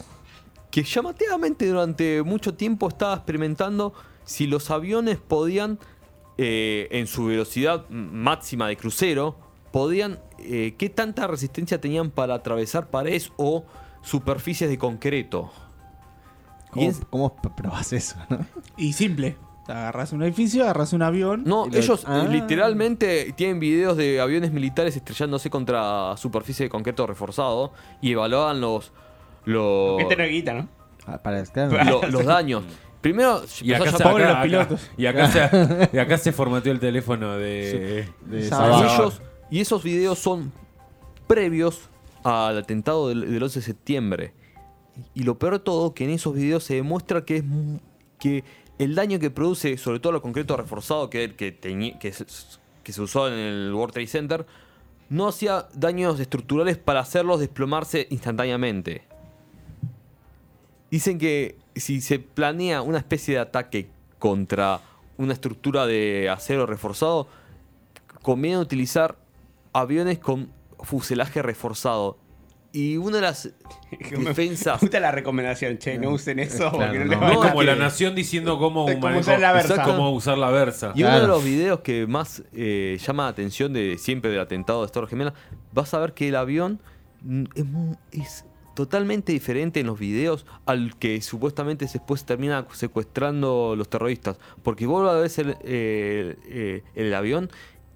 Que 0.72 0.82
llamativamente 0.82 1.68
durante 1.68 2.20
mucho 2.24 2.54
tiempo 2.54 2.88
estaba 2.88 3.14
experimentando 3.14 3.94
si 4.24 4.48
los 4.48 4.72
aviones 4.72 5.18
podían, 5.18 5.78
eh, 6.36 6.88
en 6.90 7.06
su 7.06 7.26
velocidad 7.26 7.88
máxima 7.90 8.66
de 8.66 8.76
crucero, 8.76 9.38
podían, 9.70 10.18
eh, 10.40 10.74
qué 10.76 10.90
tanta 10.90 11.28
resistencia 11.28 11.80
tenían 11.80 12.10
para 12.10 12.34
atravesar 12.34 12.90
paredes 12.90 13.30
o 13.36 13.64
superficies 14.02 14.68
de 14.68 14.78
concreto. 14.78 15.52
¿Cómo, 16.72 16.90
es- 16.90 17.00
cómo 17.08 17.36
probás 17.56 17.92
eso? 17.92 18.16
no? 18.28 18.44
Y 18.76 18.94
simple. 18.94 19.36
Agarras 19.68 20.12
un 20.12 20.22
edificio, 20.22 20.64
agarras 20.64 20.92
un 20.94 21.02
avión. 21.02 21.42
No, 21.44 21.66
lo- 21.66 21.76
ellos 21.76 22.04
Ah. 22.06 22.26
literalmente 22.28 23.32
tienen 23.36 23.60
videos 23.60 23.96
de 23.96 24.20
aviones 24.20 24.50
militares 24.52 24.96
estrellándose 24.96 25.50
contra 25.50 26.16
superficie 26.16 26.64
de 26.64 26.70
concreto 26.70 27.06
reforzado 27.06 27.72
y 28.00 28.12
evaluaban 28.12 28.60
los 28.60 28.92
los, 29.44 30.00
Este 30.00 30.16
no 30.16 30.24
guita, 30.26 30.52
¿no? 30.54 30.68
Ah, 31.06 31.18
Para 31.22 31.42
lo- 31.84 32.02
los 32.10 32.24
daños. 32.26 32.64
Primero, 33.00 33.42
Y 33.62 33.72
acá, 33.72 33.90
se, 33.92 33.96
acá- 34.02 34.12
los 34.12 34.22
acá- 34.30 34.42
pilotos. 34.42 34.90
y 34.98 35.06
acá 35.06 35.28
se, 35.30 35.88
y 35.96 35.98
acá 35.98 36.18
se 36.18 36.32
formateó 36.32 36.72
el 36.72 36.80
teléfono 36.80 37.32
de... 37.38 38.08
de 38.26 38.42
Sí. 38.42 38.48
Sabah. 38.48 38.80
y, 38.80 38.82
ellos- 38.94 39.22
y 39.50 39.60
esos 39.60 39.82
videos 39.84 40.18
son 40.18 40.52
previos 41.26 41.88
al 42.24 42.58
atentado 42.58 43.08
del, 43.08 43.30
del 43.30 43.42
11 43.42 43.60
de 43.60 43.64
septiembre. 43.66 44.34
Y 45.14 45.22
lo 45.22 45.38
peor 45.38 45.54
de 45.54 45.58
todo, 45.60 45.94
que 45.94 46.04
en 46.04 46.10
esos 46.10 46.34
videos 46.34 46.64
se 46.64 46.74
demuestra 46.74 47.24
que 47.24 47.36
es 47.36 47.44
que 48.18 48.44
el 48.78 48.94
daño 48.94 49.18
que 49.18 49.30
produce, 49.30 49.76
sobre 49.76 50.00
todo 50.00 50.12
lo 50.12 50.22
concreto 50.22 50.56
reforzado 50.56 51.10
que, 51.10 51.34
que, 51.34 52.92
se 52.92 53.02
usó 53.02 53.28
en 53.28 53.34
el 53.34 53.74
World 53.74 53.92
Trade 53.92 54.06
Center, 54.06 54.46
no 55.10 55.28
hacía 55.28 55.68
daños 55.74 56.20
estructurales 56.20 56.78
para 56.78 57.00
hacerlos 57.00 57.40
desplomarse 57.40 58.06
instantáneamente. 58.10 59.02
Dicen 60.90 61.18
que 61.18 61.56
si 61.74 62.00
se 62.00 62.18
planea 62.18 62.82
una 62.82 62.98
especie 62.98 63.34
de 63.34 63.40
ataque 63.40 63.90
contra 64.18 64.80
una 65.16 65.32
estructura 65.32 65.86
de 65.86 66.30
acero 66.30 66.64
reforzado, 66.66 67.26
conviene 68.22 68.58
utilizar 68.58 69.16
aviones 69.72 70.18
con 70.18 70.50
fuselaje 70.80 71.42
reforzado. 71.42 72.16
Y 72.72 72.96
una 72.98 73.16
de 73.16 73.22
las 73.22 73.50
defensas. 74.24 74.74
Me 74.82 74.86
gusta 74.86 75.00
la 75.00 75.10
recomendación, 75.10 75.78
che, 75.78 75.98
no 75.98 76.10
usen 76.10 76.38
eso 76.38 76.70
Claro, 76.70 76.78
porque 76.92 76.98
no, 76.98 77.04
no. 77.04 77.10
les 77.10 77.20
No, 77.20 77.40
va 77.40 77.46
a 77.46 77.50
como 77.50 77.62
la 77.62 77.76
nación 77.76 78.14
diciendo 78.14 78.58
cómo, 78.58 78.86
Es 78.88 78.96
como 78.96 79.06
manejo- 79.08 79.20
usar 79.20 79.40
la 79.40 79.52
versa. 79.52 79.82
Cómo 79.84 80.10
usar 80.10 80.36
la 80.38 80.50
versa. 80.50 80.92
Y 80.94 81.02
uno 81.02 81.20
de 81.20 81.26
los 81.26 81.42
videos 81.42 81.80
que 81.80 82.06
más 82.06 82.42
eh, 82.52 82.98
llama 83.04 83.24
la 83.24 83.28
atención 83.30 83.72
de 83.72 83.96
siempre 83.98 84.30
del 84.30 84.40
atentado 84.40 84.84
de 84.84 84.92
Torre 84.92 85.08
Gemela, 85.08 85.32
vas 85.72 85.94
a 85.94 85.98
ver 85.98 86.12
que 86.12 86.28
el 86.28 86.36
avión 86.36 86.80
mm, 87.22 87.44
es, 87.54 87.64
es 88.22 88.44
totalmente 88.74 89.32
diferente 89.32 89.80
en 89.80 89.86
los 89.86 89.98
videos 89.98 90.46
al 90.66 90.94
que 90.98 91.20
supuestamente 91.22 91.86
después 91.86 92.24
termina 92.24 92.64
secuestrando 92.72 93.74
los 93.76 93.88
terroristas. 93.88 94.38
Porque 94.62 94.86
vos 94.86 95.08
a 95.08 95.18
el, 95.40 95.56
eh, 95.64 96.36
eh, 96.48 96.82
el 96.94 97.14
avión 97.14 97.50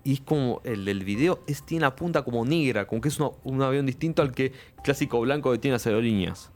y 0.05 0.15
es 0.15 0.21
como 0.21 0.61
el 0.65 0.85
del 0.85 1.05
video, 1.05 1.41
es, 1.47 1.63
tiene 1.65 1.83
la 1.83 1.95
punta 1.97 2.23
como 2.23 2.45
negra, 2.45 2.87
como 2.87 3.01
que 3.01 3.09
es 3.09 3.19
uno- 3.19 3.35
un 3.45 3.63
avión 3.63 3.87
distinto 3.87 4.23
al 4.23 4.33
que 4.33 4.53
clásico 4.83 5.21
blanco 5.21 5.53
que 5.53 5.59
tiene 5.59 5.75
las 5.75 5.87
aerolíneas. 5.87 6.51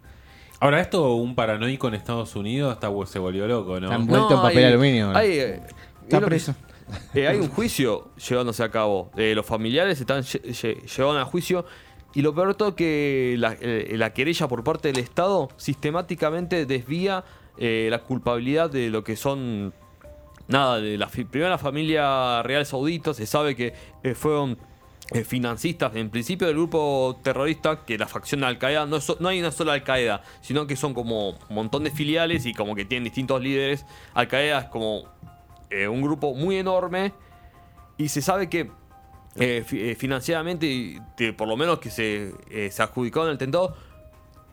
Ahora, 0.58 0.80
esto 0.80 1.14
un 1.14 1.34
paranoico 1.34 1.86
en 1.88 1.94
Estados 1.94 2.34
Unidos 2.34 2.72
hasta 2.72 2.88
se 3.06 3.18
volvió 3.18 3.46
loco, 3.46 3.78
¿no? 3.78 3.86
Está 3.86 3.96
envuelto 3.96 4.34
en 4.34 4.40
papel 4.40 4.58
hay- 4.58 4.64
aluminio. 4.64 5.12
¿no? 5.12 5.18
hay, 5.18 5.30
eh, 5.32 5.60
Está 6.02 6.20
que- 6.20 6.26
preso. 6.26 6.54
eh, 7.14 7.28
hay 7.28 7.38
un 7.38 7.48
juicio 7.48 8.10
llevándose 8.28 8.62
a 8.62 8.70
cabo. 8.70 9.10
Eh, 9.16 9.34
los 9.34 9.44
familiares 9.44 10.00
están 10.00 10.22
lle- 10.22 10.42
lle- 10.42 10.82
llevados 10.96 11.20
a 11.20 11.24
juicio. 11.26 11.66
Y 12.14 12.22
lo 12.22 12.34
peor 12.34 12.48
de 12.48 12.54
todo 12.54 12.74
que 12.74 13.34
la, 13.38 13.54
eh, 13.60 13.92
la 13.98 14.14
querella 14.14 14.48
por 14.48 14.64
parte 14.64 14.88
del 14.90 14.98
Estado 15.02 15.50
sistemáticamente 15.58 16.64
desvía 16.66 17.24
eh, 17.58 17.88
la 17.90 17.98
culpabilidad 18.02 18.70
de 18.70 18.88
lo 18.90 19.04
que 19.04 19.16
son. 19.16 19.72
Nada, 20.48 20.80
de 20.80 20.96
la 20.96 21.10
la 21.32 21.58
familia 21.58 22.42
real 22.42 22.64
saudita. 22.64 23.14
Se 23.14 23.26
sabe 23.26 23.56
que 23.56 23.74
eh, 24.02 24.14
fueron 24.14 24.58
eh, 25.12 25.24
financistas, 25.24 25.94
en 25.94 26.10
principio 26.10 26.46
del 26.46 26.56
grupo 26.56 27.18
terrorista, 27.22 27.84
que 27.84 27.96
la 27.96 28.06
facción 28.06 28.40
de 28.40 28.48
Al-Qaeda, 28.48 28.86
no, 28.86 28.98
no 29.20 29.28
hay 29.28 29.40
una 29.40 29.52
sola 29.52 29.72
Al-Qaeda, 29.74 30.22
sino 30.40 30.66
que 30.66 30.76
son 30.76 30.94
como 30.94 31.30
un 31.30 31.54
montón 31.54 31.84
de 31.84 31.90
filiales 31.90 32.46
y 32.46 32.54
como 32.54 32.74
que 32.74 32.84
tienen 32.84 33.04
distintos 33.04 33.40
líderes. 33.40 33.86
Al-Qaeda 34.14 34.58
es 34.60 34.64
como 34.66 35.04
eh, 35.70 35.88
un 35.88 36.00
grupo 36.00 36.34
muy 36.34 36.56
enorme 36.56 37.12
y 37.98 38.08
se 38.08 38.22
sabe 38.22 38.48
que 38.48 38.70
eh, 39.34 39.64
eh, 39.70 39.96
financieramente, 39.98 41.02
por 41.36 41.48
lo 41.48 41.56
menos 41.56 41.80
que 41.80 41.90
se, 41.90 42.32
se 42.70 42.82
adjudicó 42.82 43.22
en 43.22 43.30
el 43.30 43.34
atentado, 43.34 43.76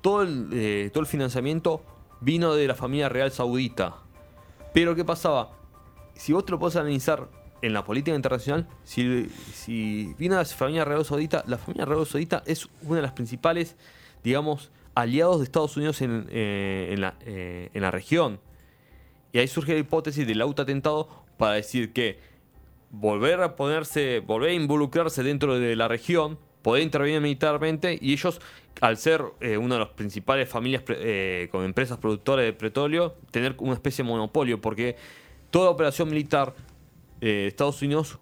todo 0.01 0.25
todo 0.25 1.01
el 1.01 1.05
financiamiento 1.05 1.83
vino 2.19 2.55
de 2.55 2.67
la 2.67 2.75
familia 2.75 3.09
real 3.09 3.31
saudita. 3.31 3.95
Pero 4.73 4.95
¿qué 4.95 5.05
pasaba? 5.05 5.51
Si 6.15 6.33
vos 6.33 6.45
te 6.45 6.51
lo 6.51 6.59
podés 6.59 6.75
analizar 6.75 7.27
en 7.63 7.73
la 7.73 7.85
política 7.85 8.15
internacional, 8.15 8.67
si, 8.83 9.29
si 9.53 10.13
vino 10.19 10.35
de 10.35 10.41
la 10.41 10.45
familia 10.45 10.83
real 10.83 11.05
saudita, 11.05 11.43
la 11.47 11.57
familia 11.57 11.85
real 11.85 12.05
saudita 12.05 12.43
es 12.45 12.67
una 12.81 12.97
de 12.97 13.01
las 13.01 13.13
principales, 13.13 13.77
digamos, 14.21 14.69
aliados 14.95 15.39
de 15.39 15.45
Estados 15.45 15.75
Unidos 15.77 16.01
en, 16.01 16.27
eh, 16.29 16.89
en 16.91 17.01
la, 17.01 17.15
eh, 17.25 17.69
en 17.73 17.81
la 17.81 17.89
región. 17.89 18.39
Y 19.31 19.39
ahí 19.39 19.47
surge 19.47 19.73
la 19.73 19.79
hipótesis 19.79 20.27
del 20.27 20.41
autoatentado 20.41 21.07
para 21.37 21.53
decir 21.53 21.93
que 21.93 22.19
volver 22.91 23.41
a 23.41 23.55
ponerse, 23.55 24.19
volver 24.19 24.51
a 24.51 24.53
involucrarse 24.53 25.23
dentro 25.23 25.57
de 25.57 25.75
la 25.75 25.87
región, 25.87 26.37
poder 26.61 26.83
intervenir 26.83 27.21
militarmente 27.21 27.97
y 27.99 28.11
ellos, 28.11 28.41
al 28.81 28.97
ser 28.97 29.23
eh, 29.39 29.57
una 29.57 29.75
de 29.75 29.79
las 29.79 29.89
principales 29.89 30.49
familias 30.49 30.83
con 31.49 31.63
empresas 31.63 31.97
productoras 31.97 32.45
de 32.45 32.53
petróleo, 32.53 33.15
tener 33.31 33.55
una 33.59 33.73
especie 33.73 34.03
de 34.03 34.09
monopolio, 34.09 34.59
porque 34.59 34.97
toda 35.53 35.69
operación 35.69 36.09
militar 36.09 36.55
eh, 37.21 37.27
de 37.27 37.47
Estados 37.47 37.79
Unidos 37.83 38.17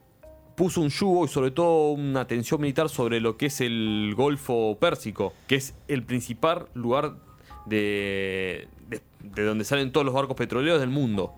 puso 0.56 0.82
un 0.82 0.90
yugo 0.90 1.24
y 1.24 1.28
sobre 1.30 1.50
todo 1.52 1.92
una 1.94 2.28
tensión 2.28 2.60
militar 2.60 2.90
sobre 2.90 3.22
lo 3.22 3.38
que 3.38 3.46
es 3.46 3.62
el 3.62 4.14
Golfo 4.18 4.78
Pérsico, 4.80 5.34
que 5.48 5.56
es 5.56 5.74
el 5.88 6.04
principal 6.04 6.68
lugar 6.74 7.16
de, 7.66 8.68
de- 8.90 9.02
de 9.24 9.44
donde 9.46 9.64
salen 9.64 9.94
todos 9.94 10.04
los 10.06 10.14
barcos 10.14 10.36
petroleros 10.36 10.82
del 10.82 10.90
mundo. 10.90 11.34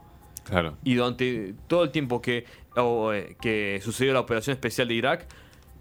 Claro. 0.45 0.77
Y 0.83 0.95
durante 0.95 1.53
todo 1.67 1.83
el 1.83 1.91
tiempo 1.91 2.21
que, 2.23 2.45
eh, 2.75 3.35
que 3.39 3.79
sucedió 3.83 4.13
la 4.13 4.19
operación 4.21 4.55
especial 4.55 4.87
de 4.87 4.95
Irak, 4.95 5.27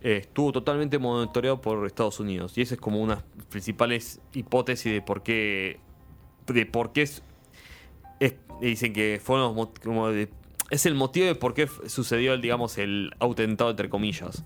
eh, 0.03 0.19
estuvo 0.21 0.53
totalmente 0.53 0.99
monitoreado 0.99 1.61
por 1.63 1.87
Estados 1.87 2.21
Unidos. 2.21 2.57
Y 2.59 2.63
esa 2.63 2.75
es 2.75 2.81
como 2.81 3.01
una 3.01 3.17
de 3.17 3.23
las 3.39 3.47
principales 3.47 4.21
hipótesis 4.35 4.93
de 4.93 5.01
por 5.01 5.23
qué. 5.23 5.81
De 6.47 6.67
por 6.67 6.93
qué 6.93 7.09
es, 8.27 8.35
dicen 8.61 8.93
que 8.93 9.21
fueron 9.23 9.55
como 9.83 10.09
de- 10.09 10.29
es 10.71 10.87
el 10.87 10.95
motivo 10.95 11.27
de 11.27 11.35
por 11.35 11.53
qué 11.55 11.69
sucedió 11.87 12.33
el, 12.35 12.41
digamos, 12.41 12.79
el 12.79 13.13
atentado 13.21 13.71
entre 13.71 13.89
comillas. 13.89 14.45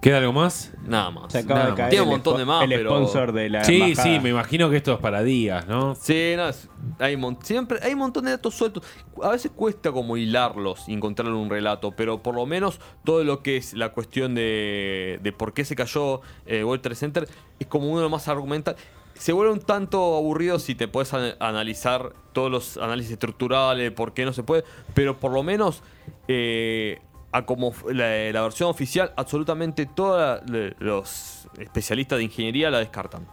¿Queda 0.00 0.18
algo 0.18 0.32
más? 0.32 0.72
Nada 0.84 1.12
más. 1.12 1.30
Se 1.32 1.38
acaba 1.38 1.60
Nada 1.60 1.70
de 1.70 1.76
caer 1.76 1.90
Tiene 1.90 2.02
un 2.02 2.08
el 2.08 2.14
montón 2.16 2.36
de 2.38 2.44
más, 2.44 2.64
el 2.64 2.70
pero- 2.70 2.90
sponsor 2.90 3.30
de 3.32 3.48
la 3.48 3.62
Sí, 3.62 3.80
embajada. 3.80 4.02
sí, 4.02 4.20
me 4.20 4.30
imagino 4.30 4.68
que 4.68 4.76
esto 4.78 4.94
es 4.94 4.98
para 4.98 5.22
días, 5.22 5.68
¿no? 5.68 5.94
Sí, 5.94 6.32
no, 6.36 6.48
es- 6.48 6.68
hay, 6.98 7.16
mon- 7.16 7.38
siempre, 7.44 7.78
hay 7.84 7.92
un 7.92 8.00
montón 8.00 8.24
de 8.24 8.32
datos 8.32 8.52
sueltos. 8.56 8.82
A 9.22 9.28
veces 9.28 9.52
cuesta 9.54 9.92
como 9.92 10.16
hilarlos 10.16 10.88
y 10.88 10.94
encontrarle 10.94 11.34
un 11.36 11.48
relato, 11.48 11.92
pero 11.92 12.20
por 12.20 12.34
lo 12.34 12.46
menos 12.46 12.80
todo 13.04 13.22
lo 13.22 13.44
que 13.44 13.56
es 13.58 13.74
la 13.74 13.90
cuestión 13.92 14.34
de, 14.34 15.20
de 15.22 15.32
por 15.32 15.54
qué 15.54 15.64
se 15.64 15.76
cayó 15.76 16.20
eh, 16.46 16.64
World 16.64 16.82
Trade 16.82 16.96
Center 16.96 17.28
es 17.60 17.66
como 17.68 17.86
uno 17.86 17.98
de 17.98 18.02
los 18.02 18.10
más 18.10 18.26
argumental. 18.26 18.74
Se 19.22 19.32
vuelve 19.32 19.52
un 19.52 19.60
tanto 19.60 20.16
aburrido 20.16 20.58
si 20.58 20.74
te 20.74 20.88
puedes 20.88 21.14
an- 21.14 21.36
analizar 21.38 22.12
todos 22.32 22.50
los 22.50 22.76
análisis 22.76 23.12
estructurales, 23.12 23.84
de 23.84 23.92
por 23.92 24.14
qué 24.14 24.24
no 24.24 24.32
se 24.32 24.42
puede, 24.42 24.64
pero 24.94 25.20
por 25.20 25.30
lo 25.30 25.44
menos 25.44 25.84
eh, 26.26 26.98
a 27.30 27.46
como 27.46 27.72
la, 27.92 28.32
la 28.32 28.42
versión 28.42 28.68
oficial, 28.68 29.12
absolutamente 29.16 29.86
todos 29.86 30.40
los 30.80 31.46
especialistas 31.56 32.18
de 32.18 32.24
ingeniería 32.24 32.68
la 32.72 32.80
descartan. 32.80 33.28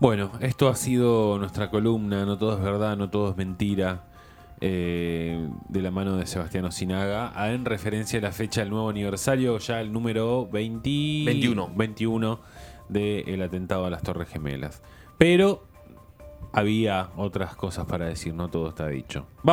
Bueno, 0.00 0.32
esto 0.40 0.70
ha 0.70 0.76
sido 0.76 1.36
nuestra 1.38 1.68
columna, 1.68 2.24
no 2.24 2.38
todo 2.38 2.56
es 2.56 2.62
verdad, 2.62 2.96
no 2.96 3.10
todo 3.10 3.32
es 3.32 3.36
mentira, 3.36 4.06
eh, 4.62 5.46
de 5.68 5.82
la 5.82 5.90
mano 5.90 6.16
de 6.16 6.26
Sebastián 6.26 6.64
Osinaga, 6.64 7.34
en 7.52 7.66
referencia 7.66 8.18
a 8.18 8.22
la 8.22 8.32
fecha 8.32 8.62
del 8.62 8.70
nuevo 8.70 8.88
aniversario, 8.88 9.58
ya 9.58 9.82
el 9.82 9.92
número 9.92 10.48
20 10.50 10.88
21. 11.26 11.70
21 11.76 12.40
del 12.88 13.42
atentado 13.42 13.86
a 13.86 13.90
las 13.90 14.02
Torres 14.02 14.28
Gemelas. 14.28 14.82
Pero 15.18 15.64
había 16.52 17.10
otras 17.16 17.56
cosas 17.56 17.86
para 17.86 18.06
decir, 18.06 18.34
no 18.34 18.48
todo 18.48 18.68
está 18.68 18.88
dicho. 18.88 19.26
Vamos 19.42 19.52